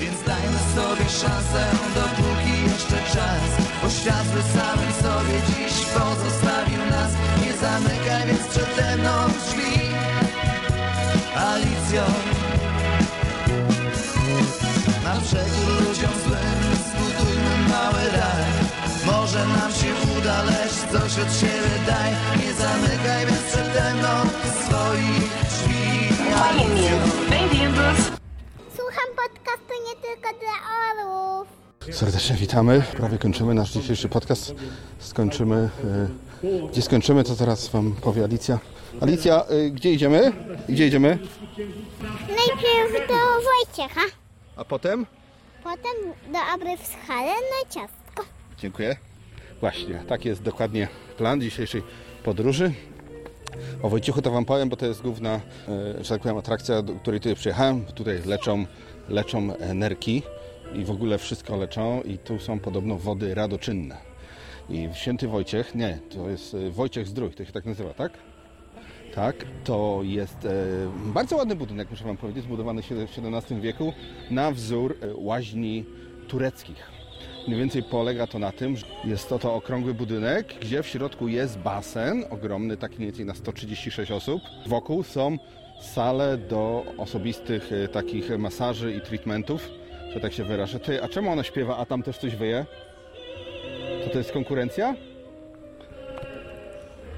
[0.00, 3.42] Więc dajmy sobie szansę, dopóki jeszcze czas
[3.82, 7.12] Bo świat samym sobie dziś pozostawił nas
[7.44, 9.10] Nie zamykaj więc przede mną
[11.38, 12.04] Alicjo
[15.04, 18.44] Na przekór ludziom złym zbudujmy mały raj
[19.06, 22.12] Może nam się uda, lecz coś od siebie daj
[22.44, 24.08] Nie zamykaj więc przede mną
[24.64, 26.08] swoich drzwi
[26.42, 26.98] Alicjo
[28.76, 30.56] Słucham podcastu nie tylko dla
[30.90, 31.48] orłów.
[31.90, 32.82] Serdecznie witamy.
[32.96, 34.54] Prawie kończymy nasz dzisiejszy podcast.
[34.98, 35.68] Skończymy.
[36.72, 38.58] Gdzie skończymy, to teraz Wam powie Alicja.
[39.00, 40.32] Alicja, e, gdzie idziemy?
[40.68, 41.18] Gdzie idziemy?
[42.28, 43.14] Najpierw do
[43.44, 44.00] Wojciecha,
[44.56, 45.06] A potem?
[45.64, 45.92] potem
[46.32, 48.24] do Abrywschale na ciastko.
[48.58, 48.96] Dziękuję.
[49.60, 51.82] Właśnie, tak jest dokładnie plan dzisiejszej
[52.24, 52.72] podróży.
[53.82, 56.92] O Wojciechu to Wam powiem, bo to jest główna, e, że tak powiem, atrakcja, do
[56.94, 57.84] której tutaj przyjechałem.
[57.84, 58.66] Tutaj leczą,
[59.08, 60.22] leczą e, nerki
[60.74, 64.07] i w ogóle wszystko leczą i tu są podobno wody radoczynne.
[64.70, 68.12] I Święty Wojciech, nie, to jest e, Wojciech Zdrój, to się tak nazywa, tak?
[69.14, 70.50] Tak, to jest e,
[70.94, 73.92] bardzo ładny budynek, muszę Wam powiedzieć, zbudowany w XVII wieku
[74.30, 75.84] na wzór e, łaźni
[76.28, 76.90] tureckich.
[77.46, 81.28] Mniej więcej polega to na tym, że jest to to okrągły budynek, gdzie w środku
[81.28, 84.42] jest basen, ogromny, taki mniej więcej na 136 osób.
[84.66, 85.38] Wokół są
[85.80, 89.70] sale do osobistych e, takich masaży i treatmentów,
[90.12, 90.80] że tak się wyrażę.
[90.80, 92.66] Ty, a czemu ona śpiewa, a tam też coś wyje?
[94.08, 94.94] To to jest konkurencja?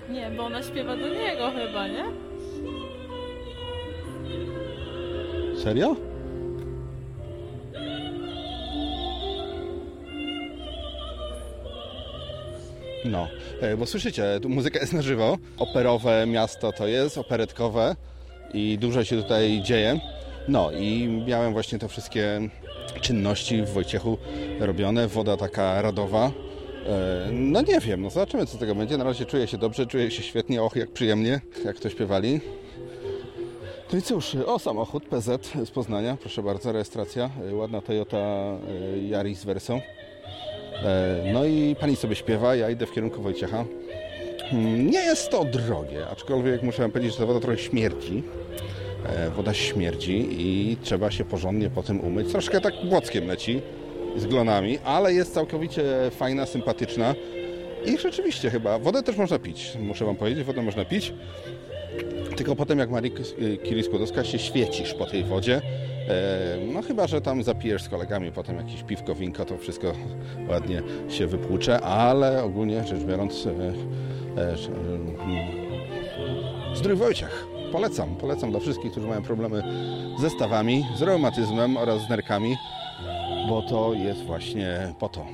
[0.09, 2.05] Nie, bo ona śpiewa do niego chyba, nie?
[5.63, 5.97] Serio?
[13.05, 13.29] No,
[13.61, 15.39] e, bo słyszycie, tu muzyka jest na żywo.
[15.59, 17.97] Operowe miasto to jest, operetkowe
[18.55, 20.01] i dużo się tutaj dzieje.
[20.49, 22.41] No i miałem właśnie te wszystkie
[23.01, 24.19] czynności w Wojciechu
[24.61, 26.50] robione, woda taka radowa.
[26.91, 28.97] E, No nie wiem, no zobaczymy co z tego będzie.
[28.99, 32.41] Na razie czuję się dobrze, czuję się świetnie, och jak przyjemnie, jak to śpiewali.
[33.93, 38.17] No i cóż, o samochód PZ z Poznania, proszę bardzo, rejestracja, y, ładna Toyota
[38.97, 39.75] y, Yaris Verso.
[40.85, 43.65] E, No i pani sobie śpiewa, ja idę w kierunku Wojciecha.
[44.51, 48.23] Hmm, Nie jest to drogie, aczkolwiek muszę powiedzieć, że ta woda trochę śmierdzi.
[49.07, 52.31] E, Woda śmierdzi i trzeba się porządnie po tym umyć.
[52.33, 53.63] Troszkę tak błockiem leci
[54.17, 57.15] z glonami, ale jest całkowicie fajna, sympatyczna.
[57.87, 61.13] I rzeczywiście chyba, wodę też można pić, muszę wam powiedzieć, wodę można pić.
[62.37, 63.13] Tylko potem jak Marii
[63.69, 65.57] Curie Skłodowska się świecisz po tej wodzie.
[66.09, 69.93] E, No chyba, że tam zapijesz z kolegami potem jakieś piwko, winko, to wszystko
[70.49, 73.53] ładnie się wypłucze, ale ogólnie rzecz biorąc e, e,
[74.43, 74.57] e,
[76.77, 77.47] Zdrój Wojciech.
[77.73, 79.63] Polecam, polecam dla wszystkich, którzy mają problemy
[80.21, 82.57] ze stawami, z reumatyzmem oraz z nerkami,
[83.51, 85.27] bo to jest właśnie po to.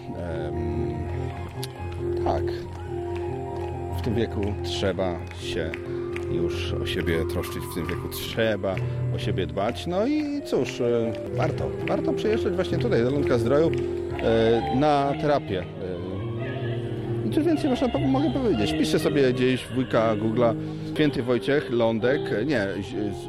[2.25, 2.43] Tak,
[3.99, 5.71] w tym wieku trzeba się
[6.33, 8.75] już o siebie troszczyć, w tym wieku trzeba
[9.17, 9.87] o siebie dbać.
[9.87, 13.71] No i cóż, e, warto, warto przyjeżdżać właśnie tutaj, do Lądka Zdroju,
[14.23, 15.61] e, na terapię.
[15.61, 18.73] E, Coś więcej można, mogę powiedzieć.
[18.73, 20.55] Piszcie sobie gdzieś w wujka Google'a
[20.95, 22.67] Święty Wojciech, Lądek, nie,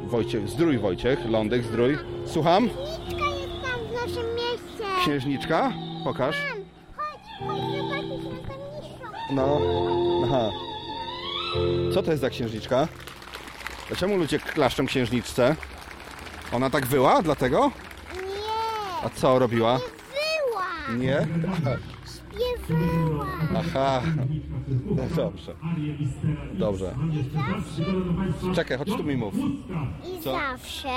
[0.06, 1.96] Wojciech, Zdrój Wojciech, Lądek, Zdrój.
[2.26, 2.64] Słucham?
[2.64, 4.58] Niczka jest tam w naszym mieście.
[5.08, 5.72] Księżniczka?
[6.04, 6.36] Pokaż.
[9.30, 9.58] No,
[10.24, 10.50] aha.
[11.94, 12.88] Co to jest za księżniczka?
[13.88, 15.56] Dlaczego ludzie klaszczą księżniczce?
[16.52, 17.70] Ona tak wyła, dlatego?
[18.14, 19.78] Nie, A co robiła?
[19.78, 20.98] była.
[20.98, 21.26] Nie?
[22.06, 23.26] Śpiewała.
[23.58, 24.02] Aha.
[24.86, 25.54] No dobrze.
[26.54, 26.94] Dobrze.
[28.54, 29.34] Czekaj, chodź tu mi mów.
[30.04, 30.32] I Co?
[30.32, 30.88] zawsze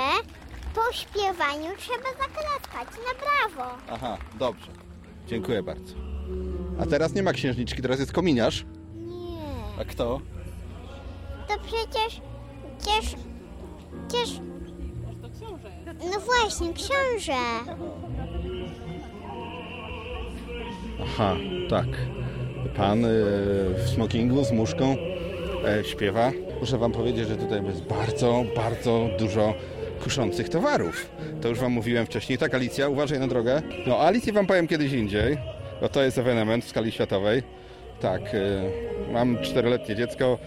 [0.74, 3.70] po śpiewaniu trzeba zaklaskać na brawo.
[3.90, 4.66] Aha, dobrze.
[5.26, 5.94] Dziękuję bardzo.
[6.80, 8.64] A teraz nie ma księżniczki, teraz jest kominiarz.
[8.94, 10.20] Nie, A kto?
[11.48, 12.20] to przecież,
[12.78, 13.14] przecież,
[14.08, 14.40] przecież,
[16.12, 17.42] no właśnie, książę.
[21.02, 21.36] Aha,
[21.70, 21.86] tak.
[22.76, 23.08] Pan y,
[23.74, 24.96] w smokingu z muszką
[25.64, 26.32] e, śpiewa.
[26.60, 29.54] muszę Wam powiedzieć, że tutaj jest bardzo, bardzo dużo
[30.02, 31.10] kuszących towarów.
[31.40, 32.38] To już Wam mówiłem wcześniej.
[32.38, 33.62] Tak, Alicja, uważaj na drogę.
[33.86, 35.38] No, Alicję Wam powiem kiedyś indziej,
[35.80, 37.42] bo to jest ewenement w skali światowej.
[38.00, 38.60] Tak, y,
[39.12, 40.38] mam czteroletnie dziecko,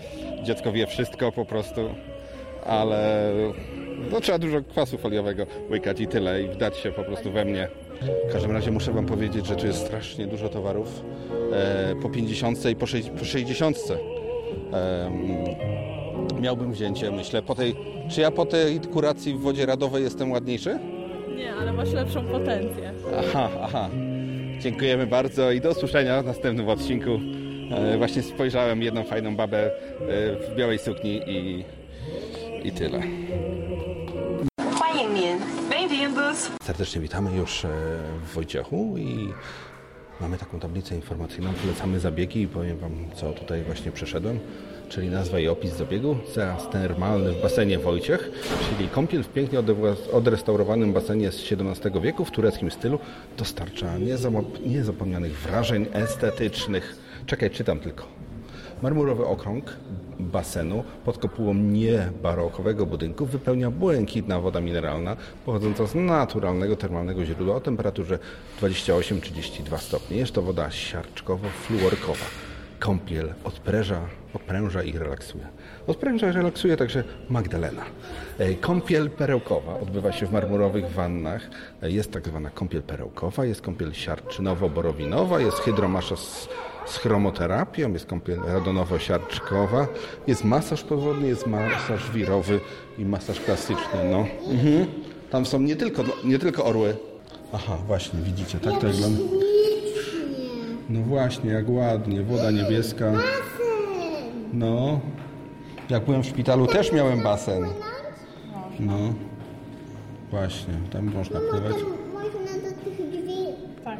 [0.43, 1.81] dziecko wie wszystko po prostu,
[2.65, 3.31] ale
[4.11, 7.67] no, trzeba dużo kwasu foliowego łykać i tyle i wdać się po prostu we mnie.
[8.29, 11.01] W każdym razie muszę Wam powiedzieć, że tu jest strasznie dużo towarów
[11.53, 12.85] e, po 50 i po,
[13.19, 13.77] po 60.
[14.73, 15.94] Em,
[16.40, 17.42] miałbym wzięcie, myślę.
[17.42, 17.74] Po tej,
[18.10, 20.78] czy ja po tej kuracji w wodzie radowej jestem ładniejszy?
[21.36, 22.92] Nie, ale masz lepszą potencję.
[23.18, 23.88] Aha, aha.
[24.60, 27.10] Dziękujemy bardzo i do usłyszenia w następnym odcinku.
[27.70, 29.70] E, właśnie spojrzałem jedną fajną babę e,
[30.36, 31.64] w białej sukni i,
[32.64, 33.00] i tyle.
[34.78, 35.38] 欢迎您，
[35.70, 36.50] Bem-vindos。
[36.62, 37.68] Serdecznie witamy już e,
[38.24, 39.28] w Wojciechu i
[40.20, 41.50] mamy taką tablicę informacyjną.
[41.62, 44.38] Polecamy zabiegi i powiem Wam, co tutaj właśnie przeszedłem.
[44.89, 46.17] Czyli nazwa i opis zabiegu.
[46.33, 48.31] Zajazd termalny w basenie Wojciech,
[48.69, 52.99] czyli kąpiel w pięknie odre- odrestaurowanym basenie z XVII wieku w tureckim stylu
[53.37, 53.87] dostarcza
[54.65, 56.95] niezapomnianych wrażeń estetycznych.
[57.25, 58.05] Czekaj, czytam tylko.
[58.81, 59.77] Marmurowy okrąg
[60.19, 67.59] basenu pod kopułą niebarokowego budynku wypełnia błękitna woda mineralna pochodząca z naturalnego termalnego źródła o
[67.59, 68.19] temperaturze
[68.61, 70.17] 28-32 stopnie.
[70.17, 72.25] Jest to woda siarczkowo-fluorkowa.
[72.79, 74.01] Kąpiel odpręża,
[74.35, 75.47] odpręża i relaksuje.
[75.87, 77.81] Odpręża i relaksuje także Magdalena.
[78.39, 81.41] E, Kąpiel perełkowa odbywa się w marmurowych wannach.
[81.83, 86.47] E, Jest tak zwana kąpiel perełkowa, jest kąpiel siarczynowo-borowinowa, jest hydromasza z,
[86.85, 89.87] z chromoterapią, jest kąpiel radonowo-siarczkowa,
[90.27, 92.59] jest masaż podwodny, jest masaż wirowy
[92.97, 93.99] i masaż klasyczny.
[94.11, 94.25] No.
[94.51, 94.85] Mhm.
[95.29, 96.95] Tam są nie tylko, nie tylko orły.
[97.53, 99.19] Aha, właśnie, widzicie, tak to wygląda.
[100.89, 103.13] No właśnie, jak ładnie, woda niebieska.
[104.53, 104.99] No.
[105.89, 107.63] Jak byłem w szpitalu też miałem basen.
[108.79, 108.97] No.
[110.31, 111.75] Właśnie, tam można pływać.
[112.13, 113.37] Można do tych drzwi.
[113.83, 113.99] Tak.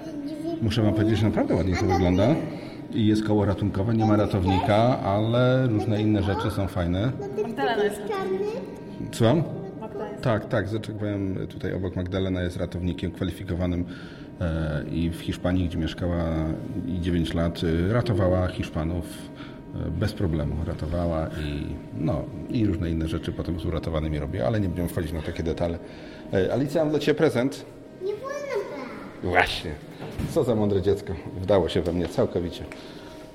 [0.62, 2.36] Muszę wam powiedzieć, że naprawdę ładnie to wygląda.
[2.94, 7.12] I jest koło ratunkowe, nie ma ratownika, ale różne inne rzeczy są fajne.
[7.44, 8.02] Magdalena jest.
[9.12, 9.44] Słucham?
[10.22, 13.86] Tak, tak, zaczekałem tutaj obok Magdalena jest ratownikiem kwalifikowanym
[14.42, 16.24] e, i w Hiszpanii, gdzie mieszkała
[16.88, 19.06] i 9 lat, e, ratowała Hiszpanów
[19.90, 20.56] bez problemu.
[20.66, 21.66] Ratowała i,
[21.98, 25.44] no, i różne inne rzeczy potem z uratowanymi robi, ale nie będziemy wchodzić na takie
[25.44, 25.80] detale.
[26.34, 27.66] E, Alicja, mam dla Ciebie prezent.
[28.02, 28.38] Nie wolno
[28.70, 29.24] brać.
[29.24, 29.72] Właśnie.
[30.34, 31.14] Co za mądre dziecko.
[31.42, 32.64] Wdało się we mnie całkowicie.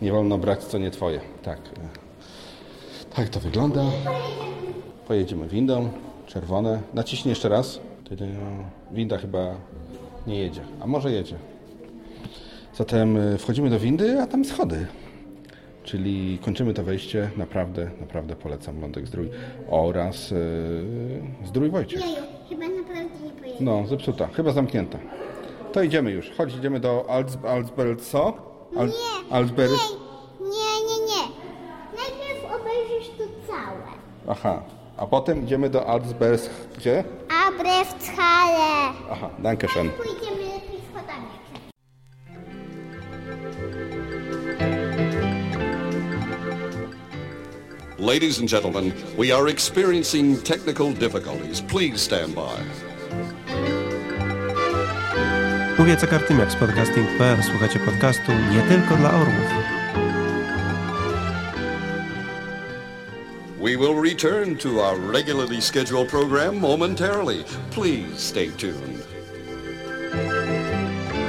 [0.03, 1.21] Nie wolno brać, co nie Twoje.
[1.43, 1.59] Tak.
[1.59, 3.85] e, Tak to wygląda.
[5.09, 5.89] Pojedziemy windą.
[6.27, 6.81] Czerwone.
[6.95, 7.81] Naciśnij jeszcze raz.
[8.09, 8.29] Tydy.
[8.93, 9.55] Winda chyba
[10.27, 10.61] nie jedzie.
[10.81, 11.37] A może jedzie.
[12.77, 14.87] Zatem e, wchodzimy do windy, a tam schody.
[15.91, 17.31] Czyli kończymy to wejście.
[17.37, 19.31] Naprawdę, naprawdę polecam Lądek Zdrój
[19.71, 20.37] oraz e,
[21.47, 22.01] Zdrój Wojciech.
[22.01, 23.65] Jeju, chyba naprawdę nie pojedzie.
[23.65, 24.27] No, zepsuta.
[24.27, 24.99] Chyba zamknięta.
[25.73, 26.31] To idziemy już.
[26.31, 28.37] Chodź, idziemy do Alts, Alsberg, co?
[28.79, 29.43] Al, Nie.
[30.41, 31.25] Nie, nie, nie.
[31.97, 33.87] Najpierw obejrzysz to całe.
[34.29, 34.63] Aha.
[34.97, 36.43] A potem idziemy do Alsberg,
[36.79, 37.05] gdzie?
[37.49, 38.93] Abrewcale.
[39.11, 39.91] Aha, danke schön.
[39.91, 40.30] Pójdziemy
[48.01, 51.61] Ladies and gentlemen, we are experiencing technical difficulties.
[51.61, 52.57] Please stand by.
[55.79, 57.43] Mówię Cekartymiak z podcasting.pl.
[57.43, 59.51] Słuchacie podcastu nie tylko dla orłów.
[63.63, 67.45] We will return to our regularly scheduled program momentarily.
[67.71, 69.07] Please stay tuned.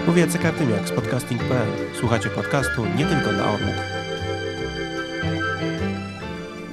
[0.07, 1.67] Mówię Cekartymiak z podcasting.pl.
[1.99, 4.00] Słuchacie podcastu nie tylko dla orłów.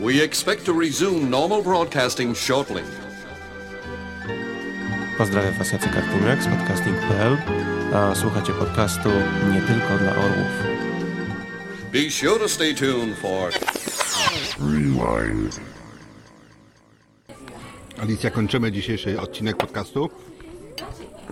[0.08, 2.82] We expect to resume normal broadcasting shortly.
[5.18, 7.36] Pozdrawiam Was Jacek Artymiak z podcasting.pl.
[7.94, 9.08] A słuchacie podcastu
[9.52, 10.52] nie tylko dla orłów.
[11.92, 13.50] Be sure to stay tuned for
[14.60, 15.60] Rewind.
[18.02, 20.10] Alicja, kończymy dzisiejszy odcinek podcastu.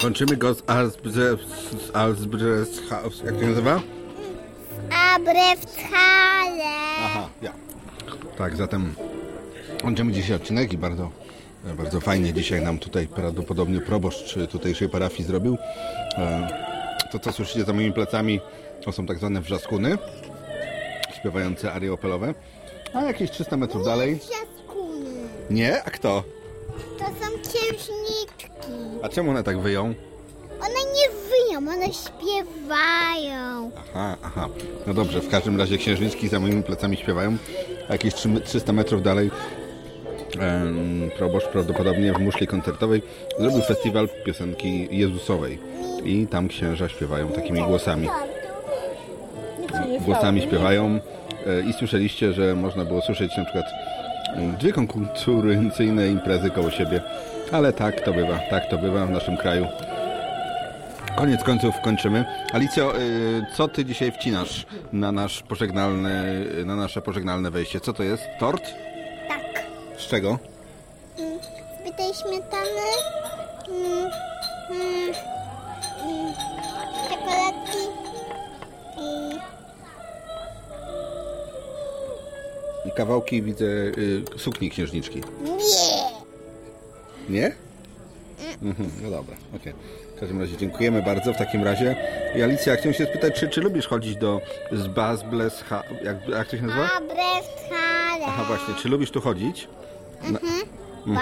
[0.01, 1.41] Kończymy go z Alsberg,
[1.87, 2.45] z Alsberg,
[3.25, 3.81] jak to się nazywa?
[4.91, 6.65] Abrewcale.
[7.05, 7.66] Aha, ja.
[8.39, 8.95] Tak, zatem
[9.83, 11.11] kończymy dzisiaj odcinek i bardzo,
[11.77, 15.57] bardzo fajnie dzisiaj nam tutaj prawdopodobnie proboszcz tutejszej parafii zrobił.
[16.19, 16.49] E,
[17.13, 18.41] To, co słyszycie za moimi plecami,
[18.85, 19.99] to są tak zwane wrzaskuny,
[21.19, 22.35] śpiewające arie opelowe.
[22.95, 24.19] A jakieś 300 metrów dalej...
[24.19, 25.11] Piaskuny.
[25.51, 25.83] Nie?
[25.83, 26.25] A kto?
[26.99, 28.47] To są księżniczki.
[29.03, 29.95] A czemu one tak wyją?
[30.61, 33.71] One nie wyją, one śpiewają.
[33.77, 34.49] Aha, aha.
[34.87, 37.37] No dobrze, w każdym razie księżniczki za moimi plecami śpiewają.
[37.91, 39.31] Jakieś trzy- 300 metrów dalej
[41.19, 43.03] proboszcz prawdopodobnie w muszli koncertowej
[43.39, 45.59] zrobił festiwal piosenki Jezusowej.
[46.05, 48.09] I tam księża śpiewają takimi głosami.
[50.01, 51.01] Głosami śpiewają
[51.47, 53.65] e, i słyszeliście, że można było słyszeć na przykład
[54.37, 57.01] mm, dwie konkurencyjne imprezy koło siebie.
[57.53, 59.67] Ale tak to bywa, tak to bywa w naszym kraju.
[61.17, 62.25] Koniec końców kończymy.
[62.53, 67.81] Alicjo, y, co ty dzisiaj wcinasz na nasz pożegnalny, na nasze pożegnalne wejście?
[67.81, 68.23] Co to jest?
[68.41, 68.63] Tort?
[69.29, 69.67] Tak.
[69.99, 70.39] Z czego?
[71.19, 71.39] Mm,
[71.93, 72.87] Z tej śmietany,
[73.69, 74.11] mm,
[74.71, 75.15] mm,
[76.05, 76.33] mm,
[77.09, 77.79] czekoladki
[82.85, 85.21] i kawałki widzę y, sukni księżniczki.
[85.45, 86.17] nie.
[87.41, 87.53] Nie?
[88.63, 89.73] Mhm, no dobra, okej.
[90.17, 91.97] W każdym razie dziękujemy bardzo w takim razie.
[92.37, 94.41] I Alicja, chciałem się spytać, czy, czy lubisz chodzić do
[94.73, 95.65] Zbazbles...
[96.05, 96.89] Jak, jak to się nazywa?
[96.97, 98.25] A breszkale.
[98.27, 99.69] Aha, właśnie, czy lubisz tu chodzić?
[100.23, 100.53] Na- Mhm.
[101.07, 101.17] Mhm.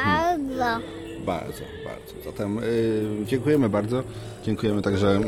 [0.48, 0.86] Bardzo.
[1.26, 2.30] Bardzo, bardzo.
[2.30, 4.02] Zatem y, dziękujemy bardzo.
[4.44, 5.20] Dziękujemy także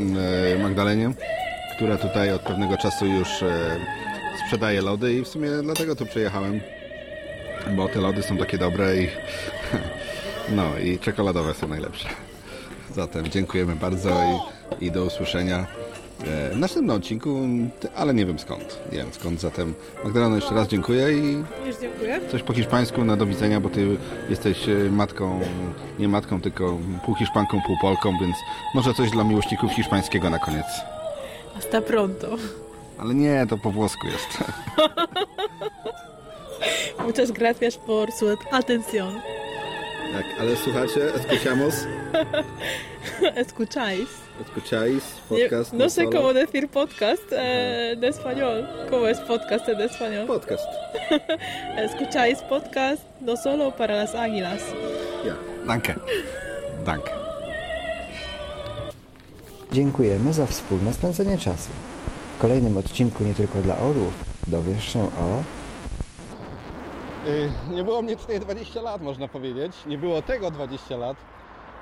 [0.55, 1.11] y, Magdalenie,
[1.75, 3.45] która tutaj od pewnego czasu już y,
[4.45, 6.61] sprzedaje lody i w sumie dlatego tu przyjechałem,
[7.75, 9.07] bo te lody są takie dobre i
[10.57, 12.09] no i czekoladowe są najlepsze.
[12.97, 15.67] Zatem dziękujemy bardzo i, i do usłyszenia
[16.27, 17.39] e, w następnym odcinku,
[17.95, 18.79] ale nie wiem skąd.
[18.91, 19.73] Nie wiem skąd, zatem
[20.03, 22.19] Magdaleno jeszcze raz dziękuję i Już dziękuję.
[22.31, 23.97] Coś po hiszpańsku na do widzenia, bo ty
[24.29, 25.39] jesteś e, matką,
[25.99, 28.35] nie matką, tylko pół hiszpanką, pół Polką, więc
[28.75, 30.65] może coś dla miłośników hiszpańskiego na koniec.
[31.55, 32.27] Hasta pronto.
[32.97, 34.27] Ale nie, to po włosku jest.
[37.07, 39.36] Muchas gracias por su atención.
[40.13, 41.73] Tak, ale słuchacie, escuchamos,
[43.35, 44.07] Escucháis.
[44.41, 45.73] escucháis Nie- podcast.
[45.73, 48.67] no sé cómo decir podcast eh, de español.
[48.89, 50.27] ¿Cómo es podcast en español?
[50.27, 50.63] Podcast.
[51.77, 54.61] Escucháis podcast no solo para las águilas.
[55.25, 55.35] Ja,
[55.67, 55.95] danke.
[56.85, 57.11] Danke.
[59.71, 61.69] Dziękujemy za wspólne spędzenie czasu.
[62.37, 64.13] W kolejnym odcinku nie tylko dla orłów
[64.47, 65.43] dowiesz się o...
[67.27, 69.85] Y, Nie było mnie tutaj 20 lat, można powiedzieć.
[69.85, 71.17] Nie było tego 20 lat.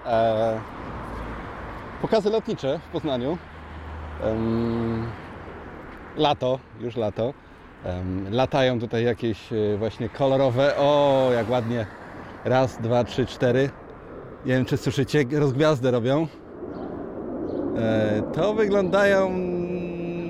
[0.05, 0.59] E,
[2.01, 3.37] pokazy lotnicze w Poznaniu.
[6.17, 7.33] Lato, już lato.
[8.31, 10.77] Latają tutaj jakieś e, właśnie kolorowe.
[10.77, 11.85] O, jak ładnie.
[12.45, 13.69] Raz, dwa, trzy, cztery.
[14.45, 16.27] Nie wiem, czy słyszycie, rozgwiazdę robią.
[17.77, 19.29] E, to wyglądają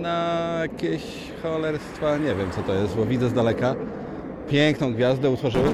[0.01, 2.17] na jakieś cholerstwa.
[2.17, 3.75] Nie wiem, co to jest, bo widzę z daleka.
[4.49, 5.69] Piękną gwiazdę utworzyły.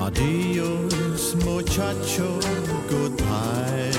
[0.00, 2.38] Adios, muchacho,
[2.90, 3.90] goodbye.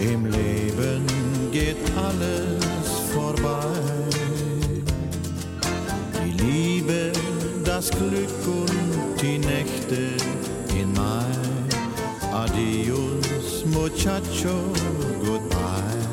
[0.00, 1.06] Im Leben
[1.52, 3.66] geht alles vorbei.
[6.24, 7.12] Die Liebe,
[7.64, 10.16] das Glück und die Nächte
[10.80, 11.24] in Mai.
[12.32, 14.72] Adios, muchacho,
[15.24, 16.07] goodbye.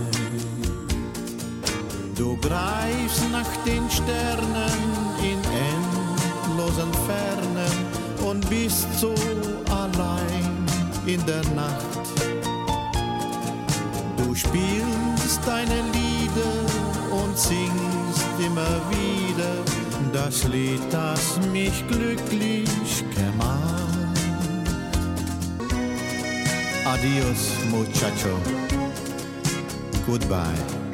[2.26, 4.80] Du greifst nach den Sternen
[5.22, 5.38] in
[5.70, 9.14] endlosen Fernen und bist so
[9.70, 10.66] allein
[11.06, 11.86] in der Nacht.
[14.18, 16.56] Du spielst deine Lieder
[17.12, 19.54] und singst immer wieder
[20.12, 24.18] das Lied, das mich glücklich gemacht.
[26.86, 28.36] Adios, muchacho.
[30.08, 30.85] Goodbye.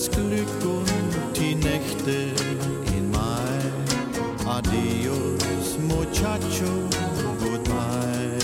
[0.00, 2.32] Das Glück und die Nächte
[2.96, 3.60] in Mai.
[4.46, 6.72] Adios, muchacho,
[7.38, 8.38] goodbye.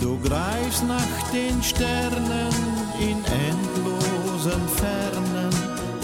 [0.00, 2.54] Du greifst nach den Sternen
[3.00, 5.50] in endlosen Fernen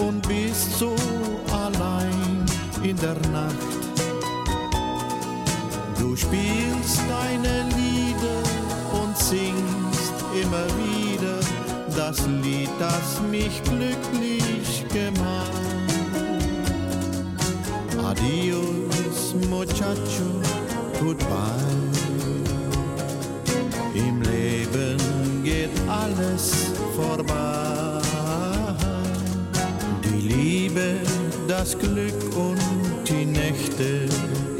[0.06, 0.94] und bist so
[1.50, 2.44] allein
[2.82, 3.56] in der Nacht.
[5.98, 8.42] Du spielst deine Lieder
[9.00, 11.45] und singst immer wieder
[11.96, 15.50] das Lied, das mich glücklich gemacht.
[18.04, 20.28] Adios, muchacho,
[21.00, 21.26] goodbye.
[23.94, 24.98] Im Leben
[25.42, 28.02] geht alles vorbei.
[30.04, 31.00] Die Liebe,
[31.48, 32.60] das Glück und
[33.08, 34.06] die Nächte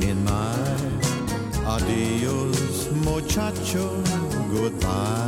[0.01, 0.77] in Mai.
[1.67, 4.03] Adios, muchacho,
[4.51, 5.26] goodbye.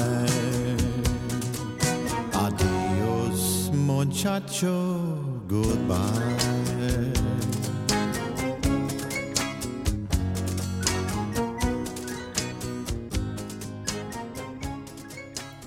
[4.28, 4.98] muchacho,
[5.46, 5.96] goodbye.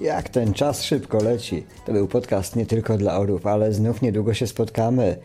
[0.01, 1.65] Jak ten czas szybko leci.
[1.85, 5.17] To był podcast nie tylko dla orów, ale znów niedługo się spotkamy.